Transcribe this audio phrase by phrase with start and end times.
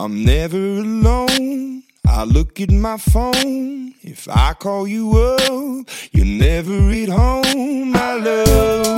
[0.00, 1.82] I'm never alone.
[2.06, 3.94] I look at my phone.
[4.00, 7.96] If I call you up, you're never at home.
[7.96, 8.97] I love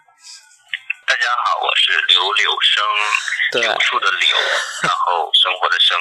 [1.11, 2.81] 大家好，我是刘柳生，
[3.51, 4.37] 对柳树的柳，
[4.83, 5.97] 然后生活的生。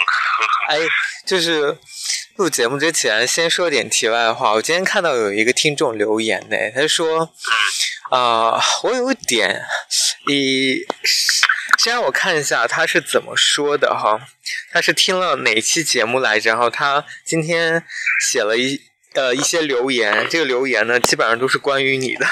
[0.68, 0.78] 哎，
[1.26, 1.76] 就是
[2.36, 4.52] 录节目之前，先说点题外话。
[4.52, 7.28] 我今天看到有一个听众留言呢，他说
[8.12, 9.60] ：“啊、我有点，
[10.28, 10.86] 一
[11.76, 14.20] 先让我看一下他是怎么说的哈。
[14.72, 16.50] 他是听了哪期节目来着？
[16.50, 17.84] 然后他今天
[18.30, 18.80] 写了一
[19.14, 22.24] 呃一些留言，这个留言呢基本上都是关于你的。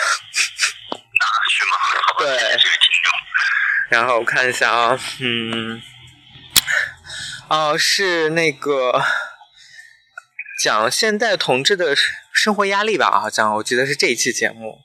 [2.18, 2.38] 对。
[3.90, 5.80] 然后我看一下啊，嗯，
[7.48, 9.02] 哦、是那个
[10.62, 11.96] 讲现代同志的
[12.32, 14.80] 生活压力吧，好像我记得是这一期节目。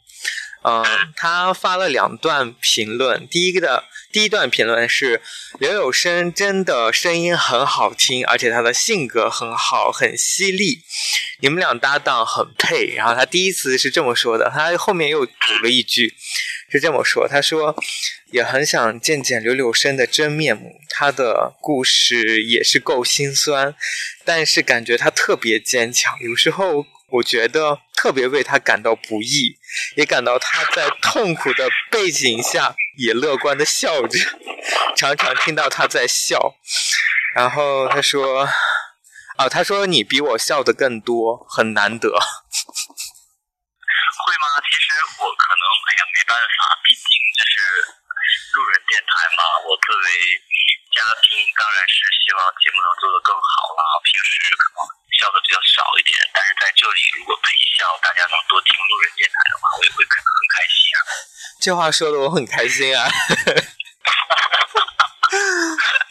[0.65, 0.81] 嗯，
[1.17, 5.21] 他发了两段评论，第一个的第一段评论是
[5.59, 10.79] 刘有生真的声音很好听，而且他的性格很好，很犀利，
[11.41, 12.95] 你们俩搭档很配。
[12.95, 15.31] 然后他第一次是这么说的，他后面又补
[15.63, 16.15] 了一句，
[16.73, 17.75] 是这么说，他说
[18.31, 23.75] 也很想见见刘柳生的真面目，他的故事也是够心酸，
[24.25, 29.55] 但是感觉他特别坚强，有时候我觉得特别为他感到不易，
[29.97, 34.17] 也感到他在痛苦的背景下也乐观的笑着，
[34.97, 36.55] 常常听到他在笑，
[37.35, 38.49] 然后他说，
[39.37, 42.09] 啊，他说你比我笑的更多，很难得。
[44.25, 44.45] 会吗？
[44.63, 44.87] 其实
[45.19, 47.55] 我可能，哎呀，办法，毕竟这是
[48.55, 49.41] 路人电台嘛。
[49.67, 50.07] 我作为
[50.93, 53.81] 嘉宾，当然是希望节目能做得更好啦。
[54.05, 54.85] 平时可能
[55.19, 60.99] 笑的比较少一点，但是在这里如果陪笑，大家能多听路人电台的话，我也会感到很开心啊。
[61.63, 63.07] 这话说的我很开心啊。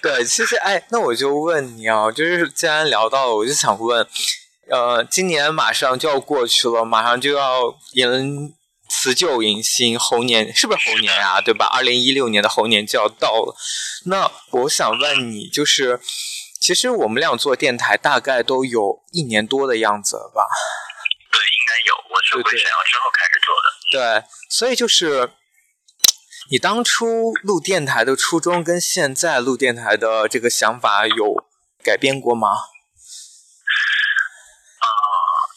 [0.02, 4.04] 对，其实哎，那我就问你啊，就是既然聊到了，我就想问，
[4.68, 8.52] 呃，今年马上就要过去了，马上就要迎
[9.02, 11.40] 辞旧迎新，猴年是不是猴年啊？
[11.42, 11.66] 对吧？
[11.66, 13.56] 二零一六年的猴年就要到了。
[14.06, 16.00] 那我想问你，就是
[16.60, 20.46] 其实我们俩做电台大概都有一年多的样子了吧？
[21.32, 23.66] 对，应该有，我是回沈阳之后开始做的。
[23.90, 25.32] 对，所以就是
[26.52, 31.44] 你当初录电台的初衷跟现在录电台的这个想法有
[31.82, 32.48] 改变过吗？
[34.78, 34.86] 呃，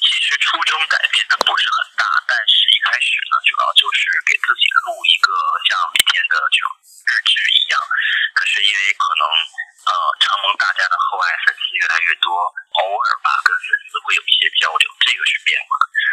[0.02, 4.00] 其实初衷改变的不是很大，但是一开始呢，主要就是
[4.30, 5.30] 给自己录一个
[5.66, 7.82] 像每天的这种日志一样。
[8.36, 9.24] 可是因为可能
[9.88, 15.70] 呃承蒙大家的厚爱，粉丝越来越多，偶尔吧跟粉丝会有一些交流，这个是变化。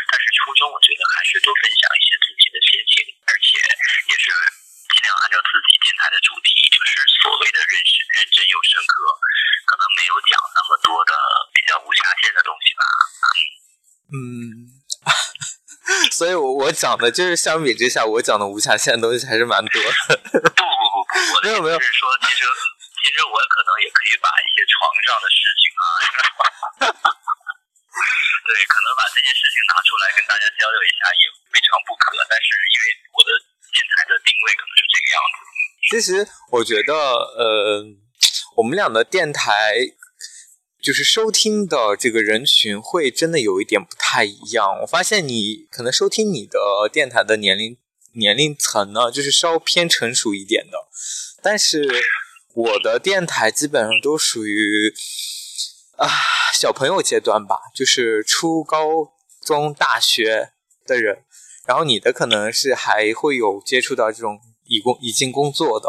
[0.08, 2.94] 但是初衷我觉得还是多分享一些自己的心情，
[3.26, 3.58] 而且
[4.06, 4.30] 也是
[4.92, 6.92] 尽量按照自己电台的主题，就是
[7.26, 8.94] 所谓的认识认真又深刻，
[9.66, 11.12] 可能没有讲那么多的
[11.50, 12.82] 比较无下限的东西吧。
[14.12, 14.61] 嗯，
[16.12, 19.88] 所以我我讲的就是相比之下，我讲的无下限的东西还是蛮多的。
[20.28, 22.44] 不不不不，我的没有没有意思是说，其实
[23.00, 24.76] 其实我可能也可以把一些床
[25.08, 25.84] 上的事情啊，
[28.44, 31.24] 对，可能把这些事情拿出来跟大家交流一下也
[31.56, 32.12] 未尝不可。
[32.28, 32.84] 但是因为
[33.16, 33.32] 我的
[33.72, 35.40] 电台的定位可能是这个样子，
[35.88, 36.12] 其实
[36.52, 37.80] 我觉得，呃，
[38.60, 39.80] 我们俩的电台
[40.82, 44.80] 就是收听的这个人群会真的有一点不太一样。
[44.82, 46.58] 我发现你可能收听你的
[46.92, 47.78] 电台的年龄
[48.14, 50.88] 年龄层呢，就是稍偏成熟一点的，
[51.40, 51.88] 但是
[52.54, 54.92] 我的电台基本上都属于
[55.96, 56.10] 啊
[56.52, 59.14] 小朋友阶段吧，就是初高
[59.46, 60.52] 中大学
[60.84, 61.24] 的人。
[61.64, 64.34] 然后你的可能是还会有接触到这种
[64.66, 65.86] 已工已经工作的，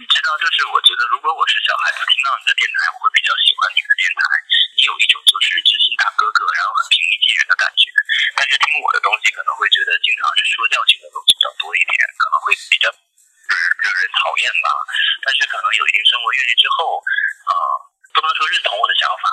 [0.00, 4.20] 你知道，就是我觉得如果我是小孩子听到你的电台，我会比较喜欢你的电台。
[4.72, 7.92] 你有一种就是知心大哥哥，然后很平易近人的感觉。
[8.40, 14.68] 但是听我的东西，可能会觉得经常是说教性的东西比较多一点，可能会比较惹惹人讨厌吧。
[15.20, 16.96] 但是可能有一定生活阅历之后，
[17.44, 17.52] 呃，
[18.16, 19.28] 不能说认同我的想法，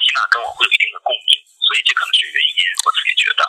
[0.00, 3.40] 起码，跟我会有一定的共鸣，所以这可能是原因，我自己觉得。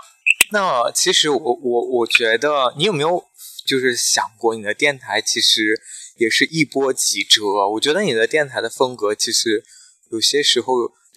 [0.52, 3.24] 那其实我我我觉得你有没有
[3.64, 5.80] 就是想过，你的电台其实
[6.20, 7.44] 也是一波几折。
[7.72, 9.64] 我觉得你的电台的风格其实
[10.12, 10.68] 有些时候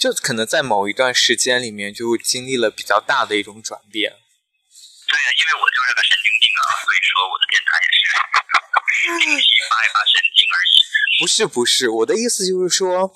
[0.00, 4.10] 就可能在某一段时间里面就经历了比较大的一种转变。
[5.06, 8.16] 对呀，因为我就是个神经病啊，所以说我的电台也是
[9.20, 10.72] 定期发一发神经而已。
[11.20, 13.12] 不是不是，我的意思就是说，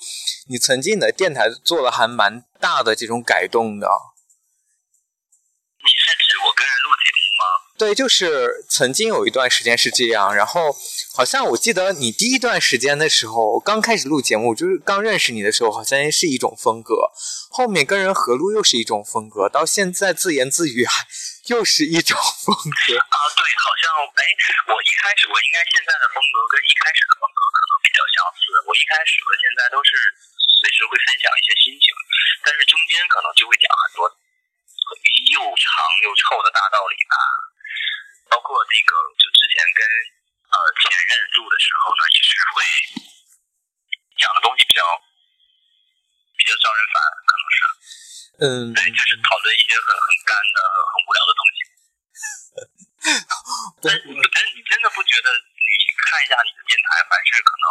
[0.47, 3.89] 你曾经你的电台做了还蛮大的这种改动的。
[5.81, 6.84] 你是指我跟人？
[7.77, 10.71] 对，就是曾经有一段时间是这样，然后
[11.11, 17.11] 好像我记得你第一段时间的时候，刚开始录节目，就是刚认识你的时候，好像是一种风格，
[17.51, 21.03] 后面跟人合录又是一种风格，到现在自言自语还
[21.51, 22.95] 又是一种风格。
[22.95, 24.23] 啊，对，好像哎，
[24.71, 28.39] 我一开始我应该现在的风格跟一开始的风格可能比较相似。
[28.63, 29.91] 我一开始和现在都是
[30.63, 31.91] 随时会分享一些心情，
[32.39, 34.07] 但是中间可能就会讲很多
[35.35, 35.67] 又长
[36.07, 37.44] 又臭的大道理吧。
[38.29, 39.81] 包括那个，就之前跟
[40.49, 42.57] 呃前任录的时候呢，也是会
[44.17, 44.81] 讲的东西比较
[46.37, 46.95] 比较招人烦，
[47.25, 47.57] 可能是。
[48.35, 48.45] 嗯，
[48.75, 51.57] 对，就是讨论一些很很干的、很无聊的东西。
[53.85, 55.29] 但是你真你真的不觉得？
[55.65, 57.65] 你看一下你的电台，凡是可能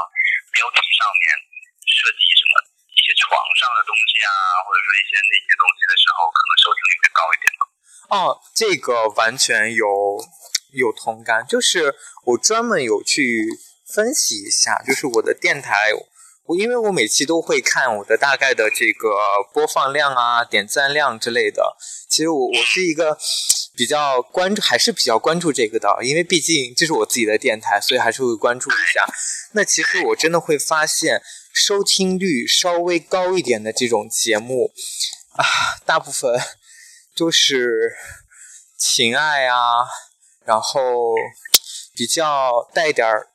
[0.51, 1.31] 标题上面
[1.87, 2.53] 涉及什么
[2.91, 4.31] 一些床上的东西啊，
[4.67, 7.62] 或者说一些那些东西的时候，可能收听率会高一点吗？
[8.11, 9.87] 哦，这个完全有
[10.73, 13.47] 有同感，就是我专门有去
[13.87, 15.93] 分析一下，就是我的电台。
[16.47, 19.17] 我因为我每期都会看我的大概的这个
[19.55, 21.75] 播放量啊、点赞量之类的。
[22.06, 23.17] 其实我我是一个
[23.75, 29.06] 比较关注，还是比较关注这个的，因为毕竟这是我自己的电台，所以还是会关注一下。
[29.53, 31.23] 那其实我真的会发现，
[31.55, 34.71] 收听率稍微高一点的这种节目
[35.37, 35.45] 啊，
[35.87, 36.39] 大部分
[37.14, 37.93] 就是
[38.78, 39.87] 情爱啊，
[40.44, 41.14] 然后
[41.94, 43.31] 比较带点儿。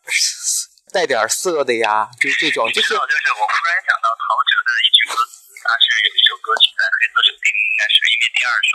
[0.89, 2.97] 带点儿色的呀，就是这种，就是。
[2.97, 8.73] 就是我忽然想到陶喆的一句歌词，他是有一首歌曲在黑色手丁，应该是里面第二首，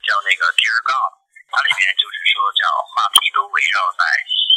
[0.00, 1.12] 叫那个 Dear God，
[1.52, 4.00] 它里面就是说叫话题都围绕在
[4.32, 4.48] 新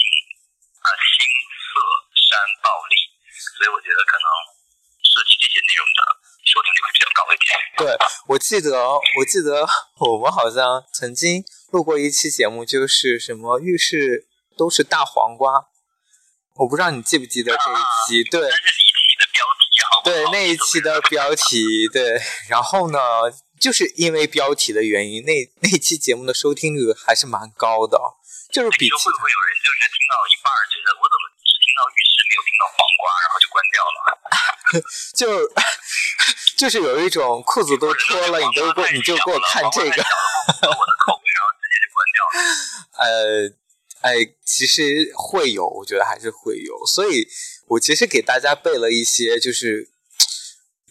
[0.79, 1.19] 啊新
[1.51, 1.67] 色
[2.15, 2.95] 山暴力，
[3.59, 4.27] 所以我觉得可能
[5.03, 5.99] 涉及这些内容的
[6.45, 7.49] 收听率会比较高一点。
[7.77, 7.97] 对，
[8.27, 9.65] 我记得我记得
[9.99, 14.27] 我们好像曾经录过一期节目，就是什么浴室
[14.57, 15.67] 都是大黄瓜。
[16.55, 18.53] 我不知道你记不记得这一期，对，那是
[19.19, 20.15] 的标题，好不好？
[20.15, 22.21] 对，那一期的标题，对。
[22.47, 22.99] 然后呢，
[23.59, 27.99] 就是因为标题的原因，那那期节目的收听率还是蛮高的，
[28.53, 28.87] 就是比。
[28.87, 31.15] 会不会有人就是听到一半觉得我怎
[31.75, 33.97] 到浴室没有听到黄瓜，然后就关掉了？
[35.19, 35.43] 就
[36.57, 39.89] 就是有一种裤子都脱了，你都过你就给我看这个。
[39.89, 42.35] 我的口味，然后直接就关掉了。
[42.99, 43.55] 呃。
[44.05, 47.25] 哎，其实会有，我觉得还是会有，所以
[47.65, 49.89] 我其实给大家备了一些，就是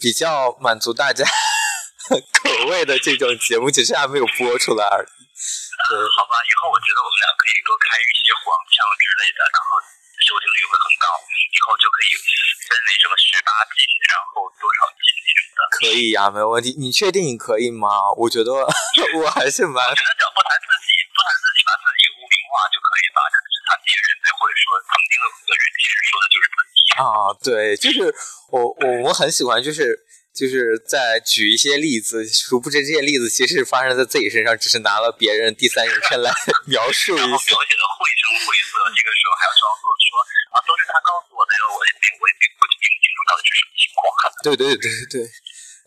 [0.00, 1.22] 比较满足大家
[2.10, 5.06] 口味的这种节目，只是还没有播出来而已。
[5.06, 9.78] 呃，好吧，以后我觉得我们俩可以多开一些黄腔之类的，然后
[10.24, 11.06] 收听率会很高，
[11.52, 12.16] 以后就可以
[12.64, 13.76] 分为什么十八禁，
[14.08, 15.60] 然后多少禁那种的。
[15.76, 16.72] 可以呀，没有问题。
[16.80, 18.08] 你确定你可以吗？
[18.16, 18.50] 我觉得
[19.20, 19.84] 我还是蛮……
[19.84, 22.02] 我觉得只要不谈自己，不谈自己，把自己。
[22.14, 24.06] 污名化就可以吧，就是谈别人，
[24.40, 27.04] 或者说曾经的个人，其实说的就是自己啊。
[27.44, 28.08] 对，就是
[28.48, 29.92] 我我我很喜欢，就是
[30.32, 36.32] 就是在举一些例子，殊不知这些例子其实发生在自己身上，只是拿了别人第三人称来
[36.64, 37.26] 描述一下。
[37.28, 40.08] 描写的绘声绘色，这个时候还要装作说
[40.54, 44.00] 啊，都是他告诉我的，我也并我也并不并不清楚到底是什么情况。
[44.44, 45.30] 对对对对对，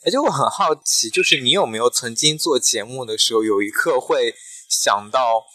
[0.05, 4.33] 而且我很好奇，就是你有没有曾经做节目的时候，有一刻会
[4.67, 5.45] 想到。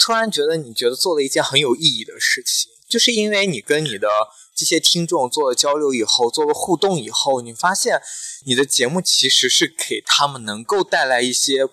[0.00, 4.08] 突然觉得你觉得做了一件很有意义的事情，就是因为你跟你的
[4.56, 8.00] 这些听众做了交流以后，做了互动以后，你发现
[8.48, 11.68] 你的节目其实是给他们能够带来一些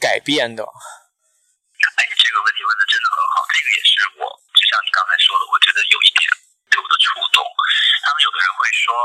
[0.00, 0.64] 改变的。
[0.64, 4.24] 哎，这个问题问的真的很好，这个也是我
[4.56, 6.24] 就像你刚才说的，我觉得有一点
[6.72, 7.44] 对我的触动。
[8.00, 8.96] 他们有的人会说，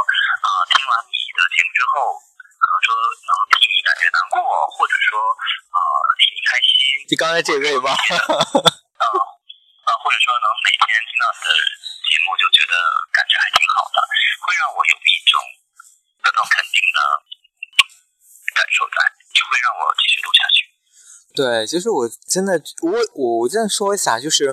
[0.70, 2.20] 听完你的节目之后。
[2.58, 4.44] 可能说能替你感觉难过，
[4.76, 5.24] 或者说
[5.72, 5.80] 啊
[6.20, 6.68] 替你开心。
[7.08, 7.96] 就刚才这位吧。
[7.96, 11.50] 啊啊，或者说能每天听到你的
[12.04, 12.76] 节目就觉得
[13.16, 14.04] 感觉还挺好的，
[14.44, 15.40] 会让我有一种
[16.20, 17.00] 得到肯定的
[18.52, 19.00] 感受在，
[19.32, 20.68] 也会让我继续录下去。
[21.40, 24.52] 对，其实我真的，我我我再说一下，就是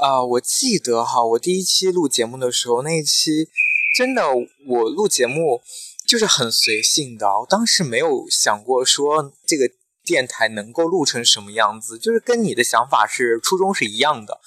[0.00, 3.50] 啊，我记得哈，我第一期录节目的时候，那一期
[3.94, 4.28] 真的
[4.66, 5.62] 我录节目。
[6.06, 7.28] 就是很随性的。
[7.28, 9.70] 我当时没有想过说这个
[10.02, 14.40] 电台能够录成什么样子，就是跟你的想法是初衷是一样的，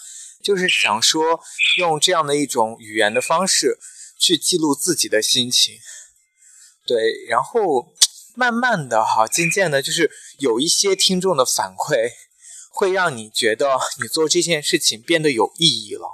[0.43, 1.39] 就是想说
[1.77, 3.79] 用这样的一种语言的方式
[4.19, 5.75] 去记录自己的心情。
[6.85, 7.93] 对，然后
[8.35, 12.11] 慢慢的哈，渐渐的，就是有一些听众的反馈，
[12.73, 16.09] 会让你觉得你做这件事情变得有意义了。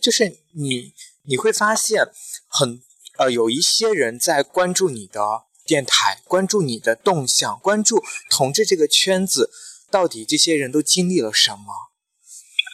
[0.00, 0.94] 就是你
[1.28, 2.08] 你会发现
[2.48, 2.80] 很
[3.20, 8.00] 呃有一些人在关注你的电台，关注你的动向，关注
[8.32, 9.52] 同志这个圈子，
[9.92, 11.92] 到底这些人都经历了什么？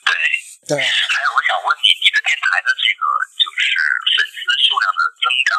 [0.07, 0.15] 对，
[0.71, 3.03] 对，还有我想问你，你的电台的这个
[3.35, 3.63] 就是
[4.15, 5.59] 粉丝数量的增长，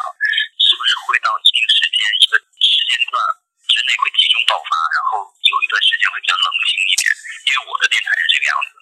[0.56, 3.20] 是不是会到一定时间一个时间段
[3.68, 7.04] 之内会集中爆发，然后有一段时间会比较冷清一点？
[7.44, 8.72] 因为我的电台是这个样子。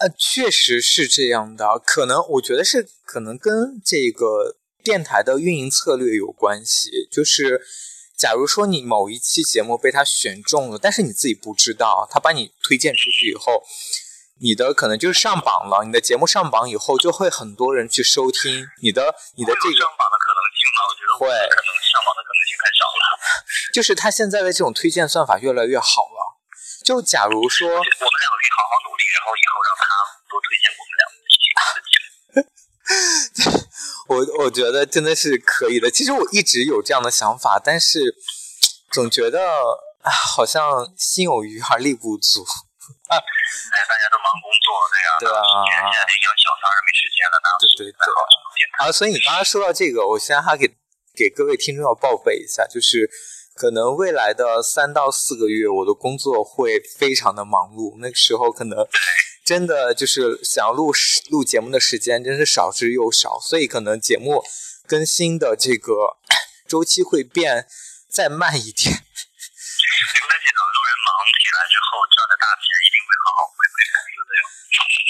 [0.00, 7.08] 呃，确实是这样的，可能我觉得是可能跟这个电台的运营策略有关系。
[7.10, 7.60] 就是
[8.16, 13.66] 假如说你某一期节目被他选中了，但是你自己不知道，他把你推荐出去以后，
[14.38, 20.78] 你的可能就是上榜了，你的节目上榜以后，就会很多人去收听你的你的这个上榜的可能性吗？
[20.86, 23.02] 我觉得会可能上榜的可能性太少了。
[23.74, 26.38] 就是他现在的这种推荐算法越来越好了。
[26.84, 29.82] 就假如说，我们两个可以好好努力，然后以后让他
[30.30, 32.50] 多推荐我们两个一起录的节目。
[34.08, 35.90] 我我觉得真的是可以的。
[35.90, 38.16] 其实我一直有这样的想法，但是
[38.90, 39.38] 总觉得
[40.02, 42.44] 啊，好像心有余而力不足。
[43.08, 48.86] 哎，大家都忙工作，对呀、对啊现在养小三儿没时间了，哪有对对对？
[48.86, 50.66] 啊，所以你刚刚说到这个，我现在还给
[51.14, 53.08] 给各位听众要报备一下，就是
[53.54, 58.78] 可能未来的三到四个月，我的工作会非常的忙碌，那个时候可能
[59.50, 64.44] 真的就是想要录时录节目的时间真是少之又少，所以可能节目
[64.86, 66.18] 更新的这个
[66.70, 67.66] 周期会变
[68.08, 68.94] 再慢一点。
[68.94, 69.00] 没
[70.22, 74.46] 关系的，路人忙起来之后赚的大钱一定会好好回馈粉丝的哟。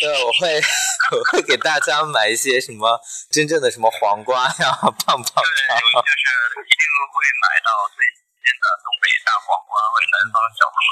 [0.01, 0.57] 对，我会
[1.13, 2.99] 我会给大家买一些什么
[3.31, 4.73] 真正的什么黄瓜呀、
[5.05, 5.77] 棒棒对，糖。
[6.01, 6.25] 就是
[6.65, 10.89] 一定会买到最新鲜的东北大黄瓜或者南方小黄瓜。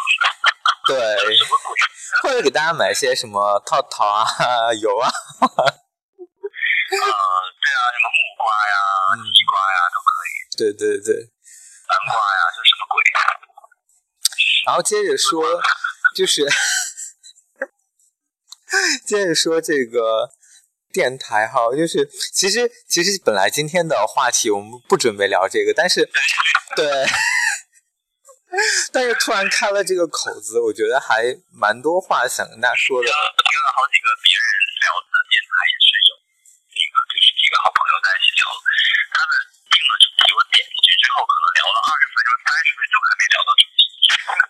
[0.88, 0.96] 对，
[1.36, 1.68] 什么鬼？
[2.22, 4.24] 或者给大家买一些什么套套啊、
[4.76, 5.08] 油啊。
[5.08, 5.12] 呃，
[6.96, 7.12] 对啊，
[7.92, 8.72] 什么木瓜呀、
[9.20, 11.12] 西瓜呀都可以，对对对，
[11.88, 12.96] 南瓜呀就什么鬼？
[14.64, 15.44] 然后接着说，
[16.16, 16.48] 就是
[19.06, 20.30] 接着说这个
[20.90, 26.10] 电台哈，就是其实其实本来今天的话题我们不准备聊这个，但是
[26.74, 27.06] 对，
[28.92, 33.08] 但是突然开了这个口子，我觉得还蛮多话想跟大家说的。
[33.08, 33.14] 听
[33.60, 34.46] 了好几个别人
[34.84, 38.42] 聊的电台，也是有那个就是几个好朋友在一起聊，
[39.12, 39.30] 他们
[39.68, 43.80] 定了主题，我点进去之后，可能聊了二十分钟、三十分钟还没聊到主题。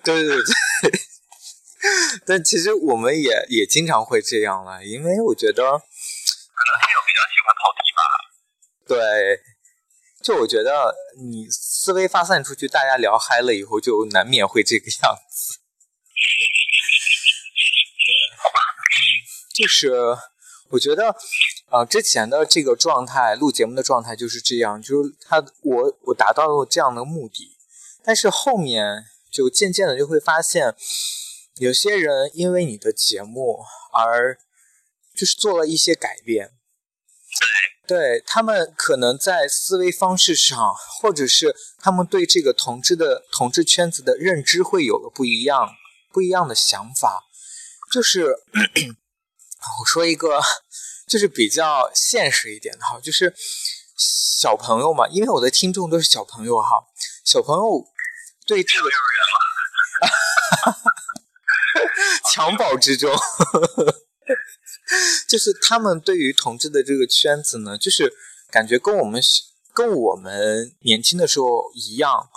[0.06, 0.50] 对 对对。
[2.26, 8.02] 但其实我们也也经常会这样了，因为我觉得，可能听友比较喜欢跑题吧。
[8.86, 8.98] 对，
[10.22, 15.60] 就我觉得你思维发散出去，大家聊嗨了以后，就难免会这个样子。
[19.54, 19.92] 就是
[20.70, 21.16] 我觉得，
[21.70, 27.56] 呃，之前的这个状态，录节目的状态就是这样，就是他我我达到了这样的目的，
[28.04, 30.74] 但是后面就渐渐的就会发现，
[31.56, 34.38] 有些人因为你的节目而
[35.14, 36.48] 就是做了一些改变，
[37.40, 37.48] 对
[38.26, 45.70] 他们可能在思维方式上，或者是他们对这个同志的同志圈子的认知会有了不一样
[46.12, 47.24] 不一样的想法，
[47.92, 48.24] 就是
[49.80, 50.40] 我说一个
[51.06, 53.34] 就是比较现实一点的哈，就是
[53.96, 56.84] 小朋友嘛，因为我的听众都是小朋友哈，
[57.24, 57.84] 小朋友
[58.46, 59.20] 对这个幼儿园
[60.66, 60.76] 嘛，
[62.32, 63.10] 襁褓之中，
[65.26, 68.12] 就是他们对于同志的这个圈子呢，就是
[68.50, 69.22] 感觉跟我们
[69.72, 72.28] 跟我们年轻的时候一样，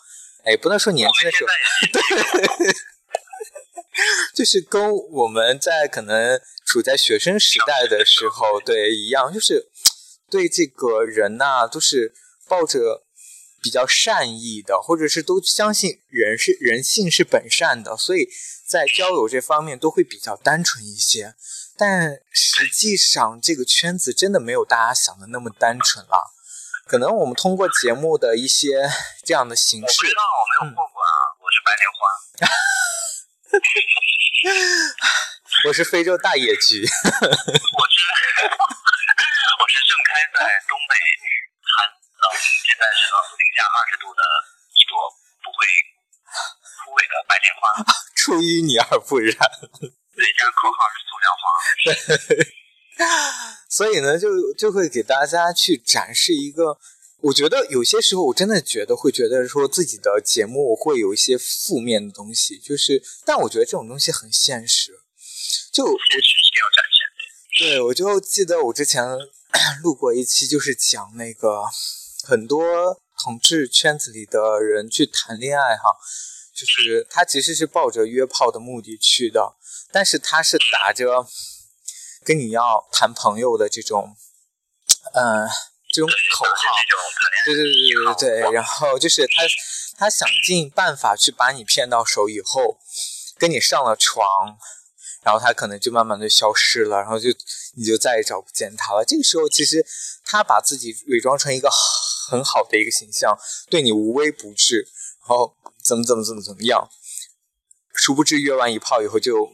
[0.43, 1.50] 哎，不能说年轻的时候，
[1.91, 2.74] 对。
[4.34, 9.70] 就是跟我们在可能处在学生时代的时候，对一样，就是
[10.29, 12.13] 对这个人呐、都是
[12.48, 13.03] 抱着
[13.62, 18.29] 比较善意的，或者是都相信人是人性是本善的，所以
[18.65, 21.36] 在交友这方面都会比较单纯一些。
[21.78, 26.34] 但实际上，这个圈子真的没有大家想的那么单纯了。
[26.86, 28.90] 可能我们通过节目的一些
[29.24, 31.98] 这样的形式我不知，道，我没有过过啊，我是白莲花。
[35.70, 36.82] 我是非洲大野菊。
[36.84, 37.98] 我是
[39.62, 40.94] 我是盛开在东北
[41.63, 44.22] 寒呃现在是零下二十度的
[44.75, 44.98] 一朵
[45.44, 45.63] 不会
[46.84, 47.62] 枯萎的白莲花。
[48.18, 49.38] 出淤泥而不染。
[50.15, 51.44] 对，这样口号是塑料花。
[53.70, 56.77] 所以呢，就就会给大家去展示一个。
[57.22, 64.91] 我觉得有些时候，我真的觉得会觉得说自己的节目会有一些负面的东西，就是，但我觉得这种东西很现实。
[65.72, 67.77] 就现实一定要展现。
[67.77, 69.06] 对，我就记得我之前
[69.84, 71.63] 录过一期，就是讲那个
[72.24, 75.96] 很多同志圈子里的人去谈恋爱哈，
[76.53, 79.55] 就是他其实是抱着约炮的目的去的，
[79.91, 81.25] 但是他是打着
[82.24, 84.15] 跟你要谈朋友的这种，
[85.13, 85.48] 嗯。
[85.93, 86.51] 这种口号，
[87.43, 89.43] 对对对对对对，然后就是他，
[89.98, 92.79] 他想尽办法去把你骗到手以后，
[93.38, 94.25] 跟你上了床，
[95.22, 97.27] 然后他可能就慢慢的消失了，然后就
[97.75, 99.03] 你就再也找不见他了。
[99.03, 99.86] 这个时候其实
[100.24, 101.70] 他把自己伪装成一个
[102.29, 103.38] 很好的一个形象，
[103.70, 104.88] 对你无微不至，
[105.27, 105.53] 然后
[105.84, 106.90] 怎么怎么怎么怎么样，
[107.96, 109.52] 殊不知约完一炮以后就，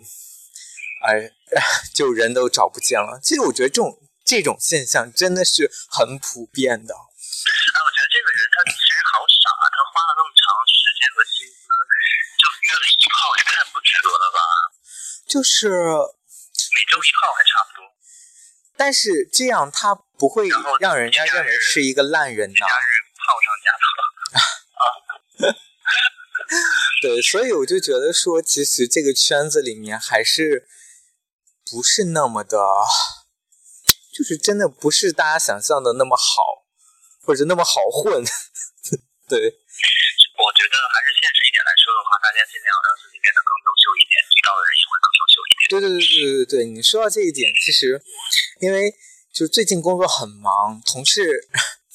[1.07, 1.31] 哎，
[1.96, 3.19] 就人都找不见了。
[3.22, 4.01] 其实我觉得这种。
[4.27, 6.91] 这种现象真的是很普遍的。
[6.91, 9.63] 哎，我觉得这个人他其实好傻啊！
[9.72, 11.63] 他花了那么长时间和心思，
[12.36, 14.43] 就约了一炮，也太不值得了吧？
[15.31, 17.88] 就是每周一炮还差不多。
[18.75, 20.50] 但是这样他不会
[20.81, 22.60] 让人家认为是一个烂人呐。
[22.60, 23.88] 假日炮上加炮。
[25.55, 25.55] 啊。
[27.01, 30.67] 对，所以我就觉得说，其实这个圈子里面还是
[31.70, 32.58] 不是那么的。
[34.17, 36.65] 就是真的不是大家想象的那么好，
[37.22, 38.17] 或者那么好混，
[39.29, 39.38] 对。
[40.38, 45.62] 我觉得还是现实一点来说的话，大家尽量让自己变得更优秀一点，遇到的人也会更优秀一点。
[45.70, 48.01] 对对对对对对，你说到这一点，其实
[48.62, 48.89] 因为
[49.29, 51.46] 就最近工作很忙，同事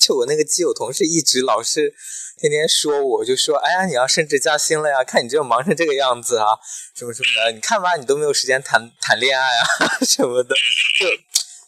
[0.03, 1.95] 就我那个基友同事一直老是
[2.39, 6.47] 天天说我，就说哎呀你要升职加薪了呀，看你这忙成这个样子啊，
[6.95, 9.65] 什么什么的，你看吧，你都没有时间谈谈恋爱啊
[10.05, 10.55] 什么的，
[10.99, 11.07] 就。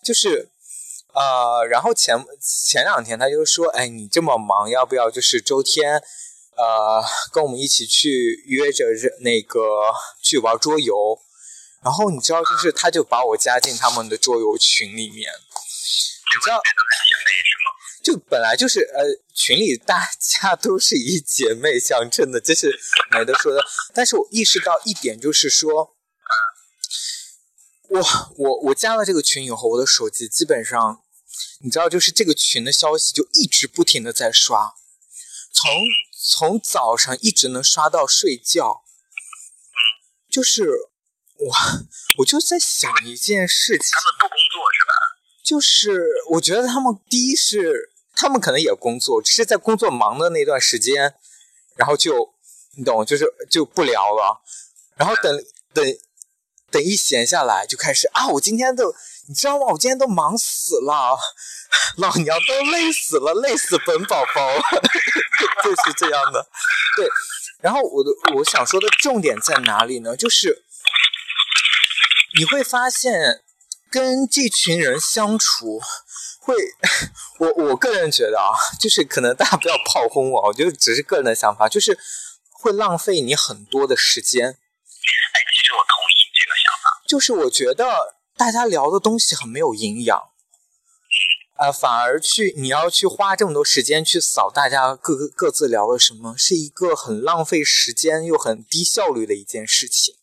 [0.05, 0.51] 就是，
[1.15, 8.85] 呃，然后前前两天他就说，哎，你这么忙，要不要就是周天，呃，跟我们一起去约着
[9.21, 9.63] 那个
[10.23, 10.95] 去玩桌游？
[11.83, 15.33] 然后你知道，就是他就把我加进他们的桌游群里面。
[15.33, 16.61] 你知道？
[18.05, 22.79] 就本来就是呃，群里大家都是以姐妹相称的，这是
[23.11, 23.65] 没得说的。
[23.95, 25.97] 但是我意识到一点，就是说。
[27.91, 28.01] 我
[28.39, 31.03] 我我加了这个群以后，我的手机基本上，
[31.61, 34.75] 你知道，就是这个群的消息就一直不停的在刷，
[35.53, 35.71] 从
[36.11, 38.83] 从早上一直能刷到睡觉。
[40.29, 40.65] 就是
[41.37, 41.55] 我
[42.19, 44.93] 我就在想一件事情，他们不工作是吧？
[45.45, 51.15] 就是我觉得他们第一是他们可能也工作，只是在工作忙的那段时间，
[51.77, 52.35] 然后就
[52.77, 54.41] 你懂，就是就不聊了，
[54.97, 55.85] 然后等等。
[56.71, 58.27] 等一闲下来就开始啊！
[58.27, 58.93] 我今天都
[59.29, 59.67] 你知道吗？
[59.67, 61.17] 我今天都忙死了，
[61.99, 64.59] 老娘都累死了，累死本宝宝，
[65.63, 66.45] 就是这样的。
[66.97, 67.09] 对，
[67.61, 70.17] 然后我的我想说的重点在哪里呢？
[70.17, 70.65] 就是
[72.37, 73.44] 你会发现
[73.95, 75.81] 跟这群人相处
[76.41, 76.53] 会，
[77.39, 81.97] 我我个人觉得啊， 就是可能大家不要炮轰我，我觉得只是个人的想法，就是
[82.51, 84.49] 会浪费你很多的时间。
[84.49, 87.03] 哎，其实我同意这个想法。
[87.07, 90.19] 就是我觉得大家聊的东西很没有营养，
[91.55, 100.17] 啊，反而去你要去花这么多时间去扫大家各个各自聊了什么，是一个很浪费时间又很低效率的一件事情。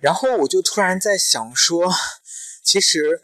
[0.00, 1.92] 然后我就突然在想说，
[2.68, 3.22] 其实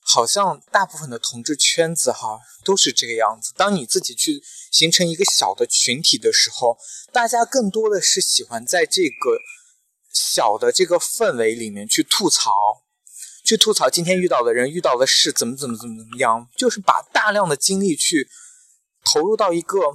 [0.00, 3.52] 好像大部分的同志圈子哈都是这个样子。
[3.56, 6.78] 当你自己去形成一个小的群体的时候，
[7.12, 9.38] 大家更多的是喜欢在这个。
[10.10, 12.50] 小的这个氛围里面去吐槽，
[13.44, 18.28] 去吐槽今天遇到的人、遇到的事怎么怎么怎么样，就是把大量的精力去
[19.04, 19.94] 投入到一个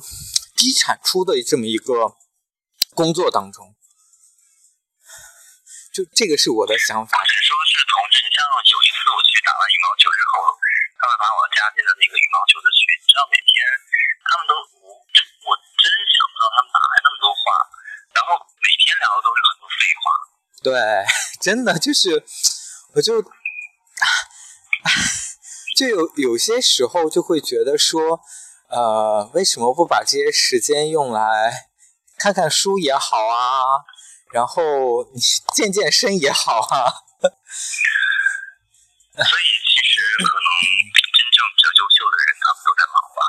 [0.55, 2.15] 低产出的这么一个
[2.93, 3.72] 工作当中。
[5.93, 7.13] 就这个是我的想法。
[7.15, 10.51] 或者说是同事，像有一次我去打完羽毛球之后，
[10.97, 13.53] 他们把我加进了那个羽毛球的群，你知道每天
[14.25, 17.43] 他们都我我真想不到他们哪来那么多话，
[18.17, 19.63] 然后每天聊的都是很多。
[19.73, 20.05] 废话，
[20.61, 20.71] 对，
[21.41, 22.23] 真的就是，
[22.93, 23.23] 我就，
[25.75, 28.21] 就有有些时候就会觉得说，
[28.69, 31.69] 呃，为什么不把这些时间用来
[32.17, 33.81] 看看书也好啊，
[34.33, 35.05] 然后
[35.53, 36.89] 健健身也好啊。
[39.13, 40.49] 所以其实可能
[40.89, 43.21] 真正比较优秀的人，他们都在忙吧。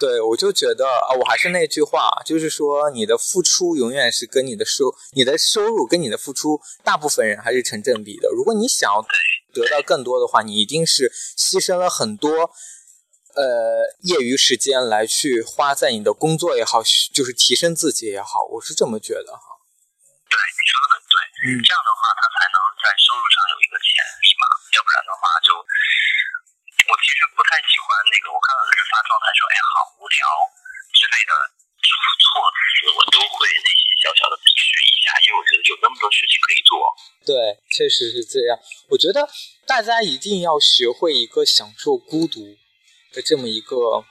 [0.00, 8.30] 对，我就觉得啊，我还是那句话，就是说你的付出永远是跟你的收，你的收入跟你的付出，大部分人还是成正比的。
[8.30, 9.06] 如果你想要
[9.52, 12.50] 得到更多的话，你一定是牺牲了很多，
[13.34, 16.82] 呃，业余时间来去花在你的工作也好，
[17.12, 19.49] 就是提升自己也好，我是这么觉得哈。
[20.30, 23.90] 对，你说的很对，嗯，这样的话他才能在收入上有一个潜
[24.22, 25.50] 力嘛，要不然的话就。
[26.88, 30.18] 我其实不太喜欢那个，我看到有人发状态说“哎，好无聊”
[30.96, 31.30] 之类的
[31.78, 36.82] 措辞，我都会内心小小的鄙视一下，因为我觉得有那么多事情可以做。
[37.22, 38.58] 对，确实是这样。
[38.88, 39.22] 我觉得
[39.68, 42.58] 大家一定要学会一个享受孤独
[43.12, 44.02] 的这么一个，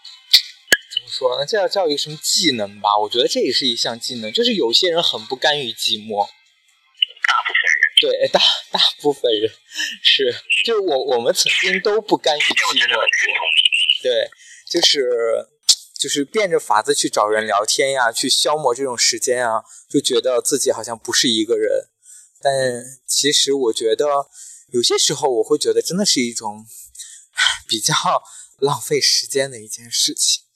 [0.94, 1.46] 怎么说呢？
[1.46, 2.98] 这要叫一个什么技能吧？
[2.98, 6.26] 我觉得这也是一项技能，就是有些人很不甘于寂寞。
[7.28, 7.90] 大部分人。
[8.02, 8.40] 对，大
[8.72, 9.52] 大部分人
[10.02, 10.34] 是，
[10.66, 13.04] 就我我们曾经都不甘于寂寞过，
[14.02, 14.30] 对，
[14.70, 15.10] 就是
[16.00, 21.90] 就是变着法子去找人聊天呀，去消磨这种时间啊，就觉得自己好像不是一个人，
[22.42, 24.06] 但其实我觉得
[24.72, 26.66] 有些时候我会觉得真的是一种
[27.68, 27.94] 比较
[28.60, 30.49] 浪费时间的一件事情，嗯，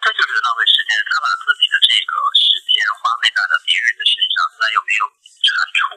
[0.00, 5.04] 这就是浪费时间，他把自己的这个时间花费在了别人的身上，那又没有。
[5.40, 5.96] 产出，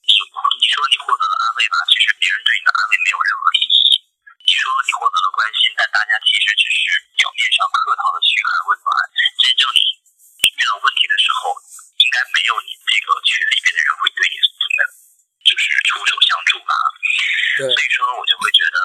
[0.00, 3.88] 你你说你获得了安慰吧，其实别人对你的安慰没有任何意义。
[4.48, 6.80] 你说你获得了关心，但大家其实只是
[7.20, 8.90] 表面上客套的嘘寒问暖，
[9.38, 9.80] 真正你
[10.56, 11.52] 遇到问题的时候，
[12.00, 14.34] 应该没有你这个群里面的人会对你
[15.46, 16.72] 就是出手相助吧。
[17.60, 18.76] 所以说我就会觉得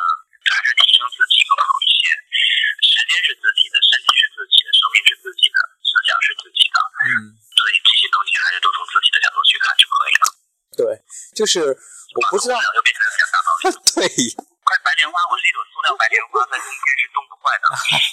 [0.51, 2.11] 还是提升自己更好一些。
[2.85, 6.77] 时间是自己的，身体是自己的，生命是自己的，思想是自己的。
[7.07, 7.39] 嗯。
[7.55, 10.25] 所以这些东西还是都从自己的角度去看就可以了。
[10.75, 10.83] 对，
[11.35, 12.55] 就是我不知道。
[13.93, 14.07] 对。
[14.07, 17.65] 快白莲花，我是一朵塑料白莲花，在冬天是冻不坏的。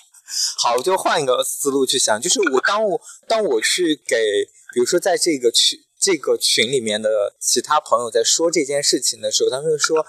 [0.61, 4.17] 好，我就换一个思路去想，就是我当我当我去给，
[4.75, 10.05] 比如说在这个群这个群里面的其他朋友在说这件事情的时候，他们说。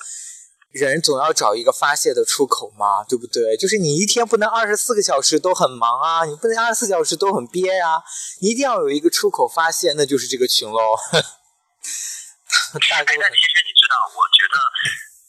[0.74, 3.56] 人总要找一个发泄的出口嘛，对不对？
[3.56, 8.02] 就是你一天不能二十四个小时都很忙啊，你不能二十四小时都很憋呀，
[8.42, 10.98] 你一定要有一个出口发泄，那就是这个群喽。
[12.90, 14.58] 大哥，但其实你知道，我觉得，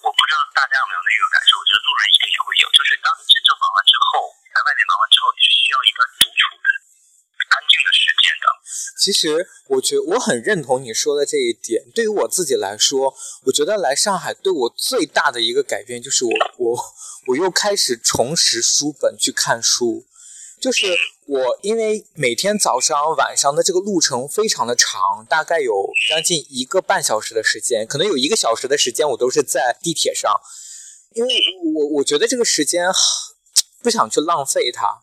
[0.01, 6.69] 我不知道大家有没有那个感受，我觉得路人一定也会有，就是当你真正忙完之后，在外面忙完之后，你是需要一段独处的。
[7.55, 8.47] 安静的时间的。
[8.99, 11.85] 其实，我觉我很认同你说的这一点。
[11.95, 16.95] 对于我自己来说，我觉得来上海对我最大的一个改变，就是我我
[17.29, 20.05] 我又开始重拾书本去看书。
[20.65, 20.97] 就是
[21.27, 30.33] 我因为每天早上晚上的这个路程非常的长，大概有将近一个半小时的时间，可能有一个小时的时间我都是在地铁上，
[31.13, 31.35] 因为
[31.75, 32.87] 我我觉得这个时间
[33.85, 35.03] 不想去浪费它，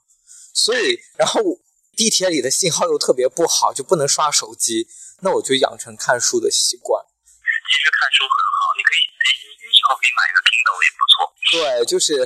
[0.51, 1.61] 所以然后。
[1.93, 4.87] 地铁里的信号又特别不好，就不能刷手机。
[5.19, 7.03] 那我就养成看书的习惯。
[7.03, 9.23] 其实看书很好，你可以，哎，
[9.59, 11.13] 你以后可以买一个 Kindle 也不错。
[11.51, 12.25] 对，就是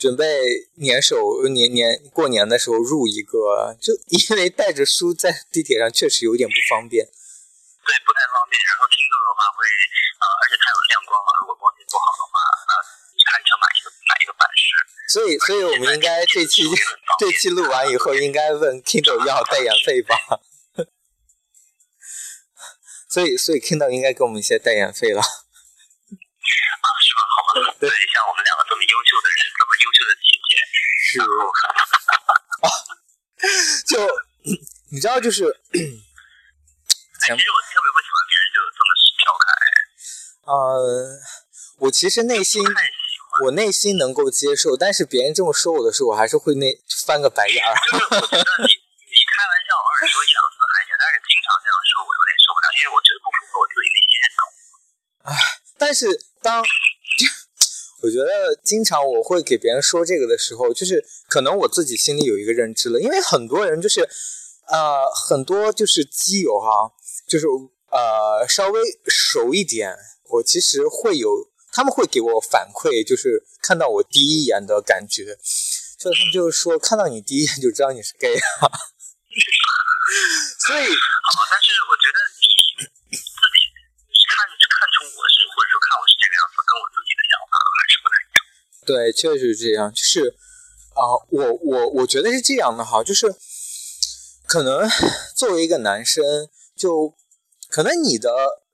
[0.00, 0.24] 准备
[0.80, 7.04] 年首年年过年的时候入一个，就因为带着书在地铁上确实有点不方便。
[7.04, 8.56] 对，不太方便。
[8.64, 12.72] 然后 Kindle 的话会，呃，而且它有亮光嘛，如果光线不好的话，呃，
[13.12, 14.72] 你看你想买一个买一个版式。
[15.12, 16.64] 所以，所以我们应该这期
[17.18, 20.16] 这期录完以后，应该问 Kindle 要代言费吧？
[23.10, 25.20] 所以，所以 Kindle 应该给我们一些代言费了。
[25.20, 27.20] 啊，是吧？
[27.26, 27.74] 好吧。
[27.80, 30.62] 对，像我们两个这么优秀的人，这么优秀的姐姐，
[31.10, 31.20] 是。
[31.20, 32.66] 啊，
[33.88, 34.06] 就
[34.90, 35.38] 你知道，就是。
[35.42, 39.44] 其实我特别不喜欢别人就这么调侃。
[40.46, 40.54] 呃，
[41.78, 42.62] 我其实内心。
[43.44, 46.66] 我内心能够接受，但是别人这么说我的时候，我还是会那
[47.06, 47.72] 翻个白眼儿。
[47.88, 54.40] 就是我觉得你 你开玩笑偶尔说一两次还行，但是经常这样说，我有点受不了，因为我觉得不符合我自己内心认同。
[55.30, 55.32] 唉，
[55.78, 56.10] 但是
[56.42, 56.60] 当
[58.02, 58.26] 我觉得
[58.64, 64.00] 经常我会给别人说这个的时候，就是可能我自己心里有一个认知了，因为很多人就是
[64.68, 66.92] 呃很多就是基友哈，
[67.28, 67.46] 就是
[67.90, 69.94] 呃稍微熟一点，
[70.28, 71.48] 我其实会有。
[71.72, 75.38] 他们会给我反馈，就是看到我第一眼的感觉，
[76.02, 78.66] 所以他们就是说，看到你第一眼就知道你是 gay 啊。
[80.66, 82.50] 所以，好，但是我觉得你
[83.22, 85.39] 自己看看出我是，
[88.86, 89.92] 对，确实是这样。
[89.92, 90.36] 就是
[90.94, 93.34] 啊，我我我觉得是这样的哈，就是
[94.46, 94.88] 可能
[95.36, 96.24] 作为一个男生，
[96.76, 97.14] 就
[97.68, 98.30] 可能你的。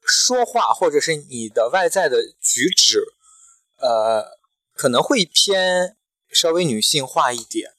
[0.08, 3.02] 说话或者是你的外在的举止，
[3.80, 4.38] 呃，
[4.72, 5.96] 可能会偏
[6.30, 7.72] 稍微女性化一点。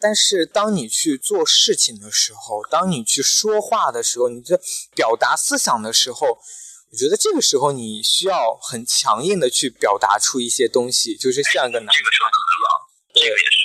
[0.00, 4.58] 但是当你去做事情的时候，当你去说话的时候，你在
[4.96, 6.40] 表达思想的时候，
[6.94, 12.86] 我觉得这个时候你需要很强硬的去表达出一些东西，就是像个男这个说的很好，
[13.18, 13.62] 这个也是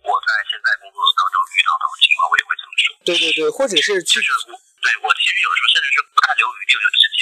[0.00, 2.84] 我在现在工作当中遇到的情况，我也会这么说。
[3.04, 7.20] 对对对，或者是就是我对我其实有时候甚至是不太留语我就直接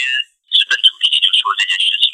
[0.54, 2.06] 直奔主题就说这件事情。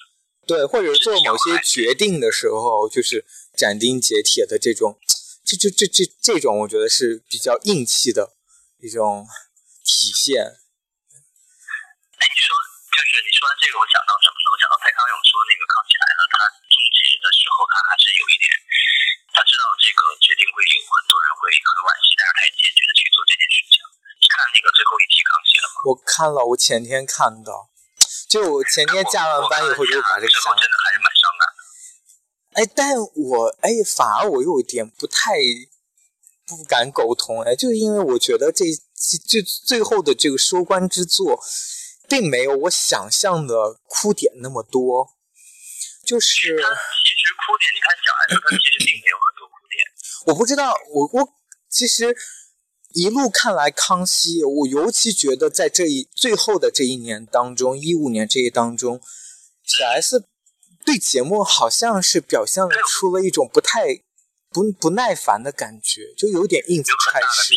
[0.49, 3.21] 对，或者做某些决定的时候，就是
[3.53, 4.97] 斩钉截铁的这种。
[5.45, 8.33] 这这这这这种，我觉得是比较硬气的
[8.81, 9.29] 一种
[9.85, 10.57] 体现。
[12.97, 14.47] 就是你说完这个，我想到什么呢？
[14.49, 18.49] 我想到蔡康永说那个《康熙来了》，他总结的时候，他还是有一点，
[19.37, 23.85] 他知道这个决定会有很多人会很惋惜，但是他也坚决的去做这件事情。
[24.17, 25.77] 你看那个最后一期《康熙》了吗？
[25.85, 27.53] 我看了，我前天看的，
[28.33, 30.59] 就我前天加完班以后就把这个看了。
[30.59, 31.59] 真的还是蛮伤感的。
[32.57, 35.37] 哎，但我哎，反而我有点不太
[36.49, 38.65] 不敢苟同哎，就是因为我觉得这
[39.29, 41.39] 这最后的这个收官之作，
[42.09, 45.15] 并没有我想象的哭点那么多。
[46.05, 46.61] 就是其实哭
[47.59, 49.77] 点，你看小孩子他其实并没有很多哭点。
[50.27, 51.35] 我不知道，我我
[51.69, 52.17] 其实
[52.95, 59.01] 一路看来，康熙，我尤其觉得在这一最后的这一年当中，一五年这一当中，
[59.65, 60.25] 小 S。
[60.85, 64.05] 对节目好像是表现出了一种不太
[64.51, 67.55] 不不耐烦的感觉，就有点应付差事。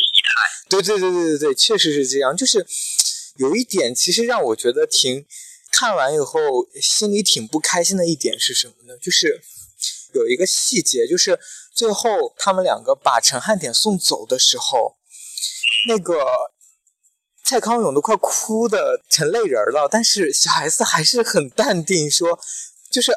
[0.68, 2.36] 对对对对对对，确实是这样。
[2.36, 2.66] 就是
[3.40, 5.26] 有一点，其实让我觉得挺
[5.72, 6.40] 看完以后
[6.82, 8.96] 心里挺不开心的一点是什么呢？
[9.02, 9.42] 就是
[10.14, 11.40] 有一个细节，就是
[11.74, 14.98] 最后他们两个把陈汉典送走的时候，
[15.88, 16.24] 那个
[17.44, 22.40] 蔡康永都快哭的成泪人了，但是小孩子还是很淡定说。
[22.92, 23.14] 就是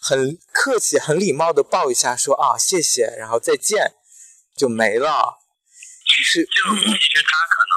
[0.00, 3.92] 很客气、很礼貌的抱一下，说啊谢谢，然后再见，
[4.56, 5.38] 就没了。
[6.24, 7.71] 是，就其实他可能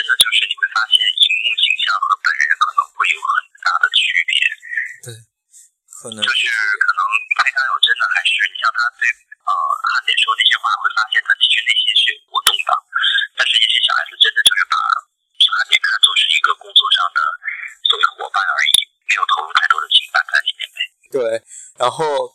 [0.00, 4.32] 真的就是你会发现荧幕形象和本人可能会有很大的区别。
[5.04, 5.08] 对，
[5.92, 6.48] 可能就是
[6.80, 7.00] 可能
[7.36, 9.04] 蔡康永真的还是你像他对
[9.44, 9.52] 呃
[9.92, 12.72] 韩典说那些话，会发现他其实内心是有波动的。
[13.36, 17.20] 但是也许小孩子真的就是把韩典看作是一个工作上的
[17.92, 18.88] 所谓伙伴而已。
[19.10, 20.78] 没有投入太多的情感在里面呗。
[21.10, 21.42] 对，
[21.76, 22.32] 然后，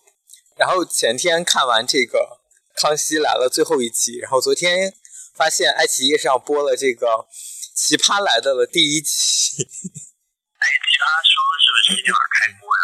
[0.58, 2.38] 然后前天看完这个
[2.82, 4.93] 《康熙来了》最后一集，然后昨天
[5.34, 7.08] 发现爱奇艺上播了这个
[7.75, 9.61] 《奇葩来到了第一期。
[9.61, 12.83] 哎，奇葩说是不是今天晚上开播呀？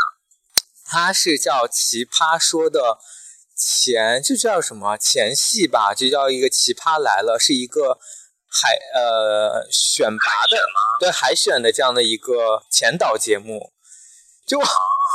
[0.83, 2.99] 它是叫《奇葩说》的
[3.55, 7.97] 前，就叫什么前戏吧，就叫一个《奇葩来了》，是一个
[8.51, 10.59] 海呃选拔的，
[10.99, 13.71] 对海选的这样的一个前导节目。
[14.45, 14.59] 就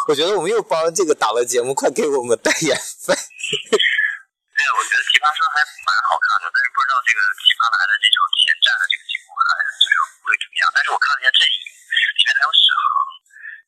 [0.09, 3.13] 我觉得我们又帮这个打了节目，快给我们代言费。
[3.13, 9.93] 对啊，我觉得奇葩说还蛮好看的，但是不知道这个奇葩来的这种前站的这个节就是
[10.25, 10.65] 会怎么样。
[10.73, 12.85] 但是我看了一下阵营，里面还有史航，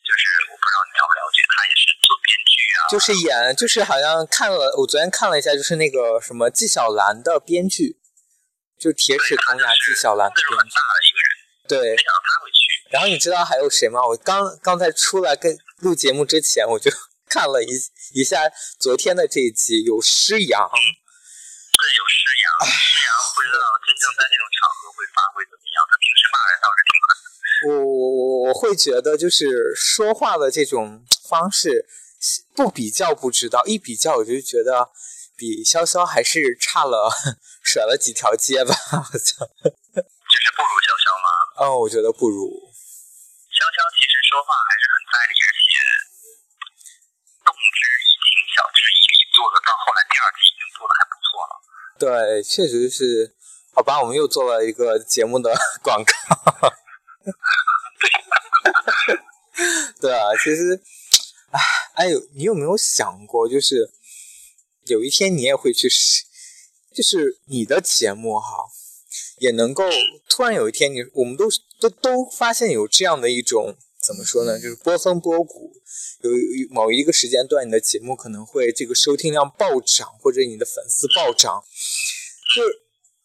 [0.00, 2.81] 就是我不知道你了不了解，他也是做编剧啊。
[2.88, 8.00] 就是演，就是好像看了，我昨天看了一下，就是那个什么纪晓岚的编剧，
[8.78, 10.28] 就铁齿铜牙纪晓岚。
[10.28, 11.28] 的一个人。
[11.68, 11.92] 对。
[11.92, 12.59] 没想到他会去。
[12.88, 14.00] 然后你知道还有谁吗？
[14.00, 15.52] 我刚刚才出来跟
[15.85, 16.90] 录节目之前，我就
[17.28, 17.68] 看了一
[18.14, 18.48] 一下
[18.81, 24.48] 昨天的这一集，有施洋，对，有施洋，施洋不知道真正在那种
[26.58, 27.26] 平时骂人倒是挺狠的。
[27.66, 31.86] 我我我会觉得就是说话的这种方式，
[32.54, 34.90] 不比较不知道，一比较我就觉得
[35.36, 37.10] 比潇潇还是差了
[37.62, 39.46] 甩了几条街吧，好像。
[39.98, 41.28] 就是不如潇潇吗？
[41.66, 42.46] 哦，我觉得不如。
[42.46, 45.66] 潇潇其实说话还是很在理，而且
[47.42, 51.52] 动之以情，晓之以理，做的到后来第二季已经做的还不错了。
[51.98, 53.34] 对，确实是。
[53.78, 56.12] 好吧，我们又做了一个节目的 广告。
[60.02, 60.82] 对啊，其实，
[61.52, 61.60] 哎，
[61.94, 63.88] 哎，你有没有想过，就是
[64.86, 65.88] 有一天你也会去，
[66.92, 68.48] 就是你的节目哈。
[69.38, 69.84] 也能够
[70.28, 71.46] 突然有一天，你我们都
[71.78, 74.58] 都都发现有这样的一种怎么说呢？
[74.58, 75.72] 就是波峰波谷，
[76.22, 76.30] 有
[76.70, 81.62] 某一个时间段，你的节目可能会这个收听量暴涨，或者你的粉丝暴涨。
[82.56, 82.62] 就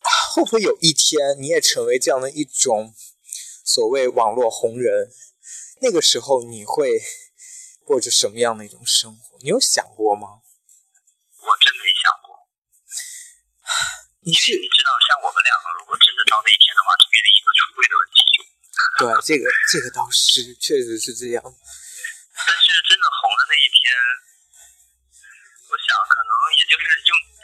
[0.35, 2.93] 会不会有一天你也成为这样的一种
[3.63, 5.09] 所谓网络红人？
[5.81, 7.01] 那个时候你会
[7.83, 9.37] 过着什么样的一种生活？
[9.39, 10.43] 你有想过吗？
[11.39, 12.47] 我真没想过。
[14.23, 18.23] 你是你知道，像我们两个，如果真的到那一天的话，就面临一个出柜的问题。
[18.99, 21.43] 对，这个这个倒是确实是这样。
[21.43, 23.83] 但是真的红的那一天，
[25.67, 26.23] 我想可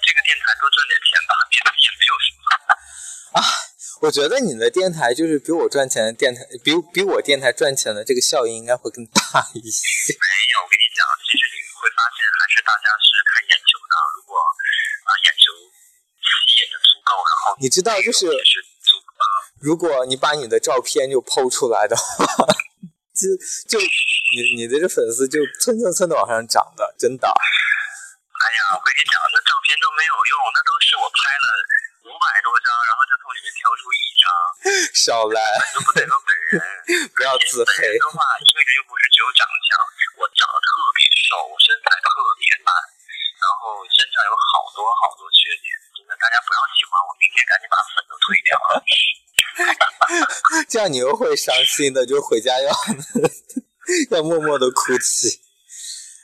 [0.10, 2.42] 这个电台多赚点钱吧，别的也没有什么
[3.38, 3.46] 啊。
[4.02, 9.22] 我觉得你的电台就是比我赚钱的电台，比比我电台赚钱的这个效应应该会更大
[9.54, 9.86] 一些。
[10.18, 10.26] 没
[10.58, 13.94] 有，我跟你讲，其实你会发现，还是大家是看眼球的。
[14.18, 15.54] 如果啊、眼球
[16.26, 18.26] 吸引的足够，然后你知道就是、
[19.62, 22.26] 如果你把你的照片就剖出来的话，
[23.14, 23.30] 就
[23.70, 27.28] 就你你的这粉丝就蹭蹭蹭的往上涨的，真的。
[27.28, 29.19] 哎呀，我跟你讲，
[34.94, 35.40] 少来，
[35.74, 37.10] 都不得个本人。
[37.16, 37.98] 不要自本人。
[38.00, 39.70] 的话，一个人又不是只有长相，
[40.18, 41.00] 我长得特别
[41.30, 42.70] 瘦，我身材特别烂，
[43.40, 48.82] 然后身上有好多好多缺点，真的，大家不要喜欢我，明天赶紧把粉都退掉了。
[50.68, 52.70] 这样你又会伤心的，就回家要
[54.12, 55.30] 要默默的哭泣。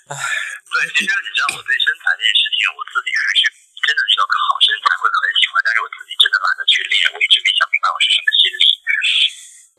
[0.06, 3.42] 对，其实你知道我对身材这件事情，我自己还是
[3.80, 8.64] 真的是要好身材会很喜欢，但是我自己真的懒得去练，我一直没想明白我是什么心理。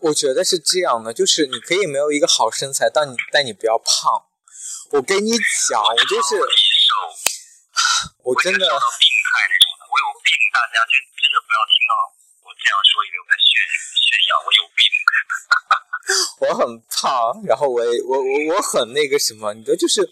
[0.07, 4.11] 我觉得是这样的，就是你可以没有一个好身材，但你但你不要胖。
[4.93, 5.33] 我跟你
[5.69, 6.39] 讲，我就是
[8.23, 9.83] 我真的瘦到病态那种的。
[9.91, 11.93] 我有病，大家就真的不要听到
[12.47, 13.51] 我这样说，以为我在炫
[13.99, 14.87] 炫耀我有病。
[16.39, 20.09] 我很胖，然后我也我我我很那个什么，你知道，就是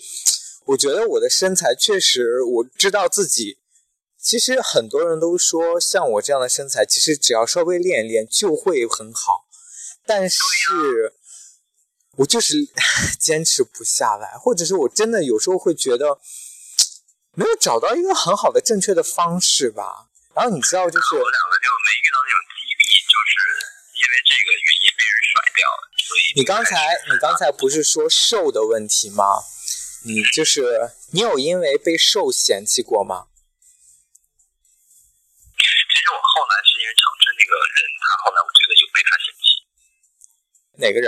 [0.67, 3.61] 我觉得我的身材确实，我知道自己。
[4.19, 9.44] 其实很多人都说，像我这样的身材，其实只要稍微练一练就会很好，
[10.07, 10.39] 但是
[12.19, 12.57] 我就是
[13.19, 16.21] 坚持不下来，或者是我真的有时候会觉得
[17.33, 20.11] 没有找到一个很好的正确的方式吧。
[20.35, 23.33] 然后你知道，就是我两个就没遇到那种激励，就是
[23.95, 25.83] 因为这个原因被人甩掉了。
[25.97, 29.25] 所以你刚才你刚才不是说瘦的问题吗？
[30.05, 33.29] 你就是你有因为被瘦嫌弃过吗？
[35.57, 39.54] 其实我后来是因为长春那个人，他后来我觉得就被他嫌弃，
[40.77, 41.07] 哪个人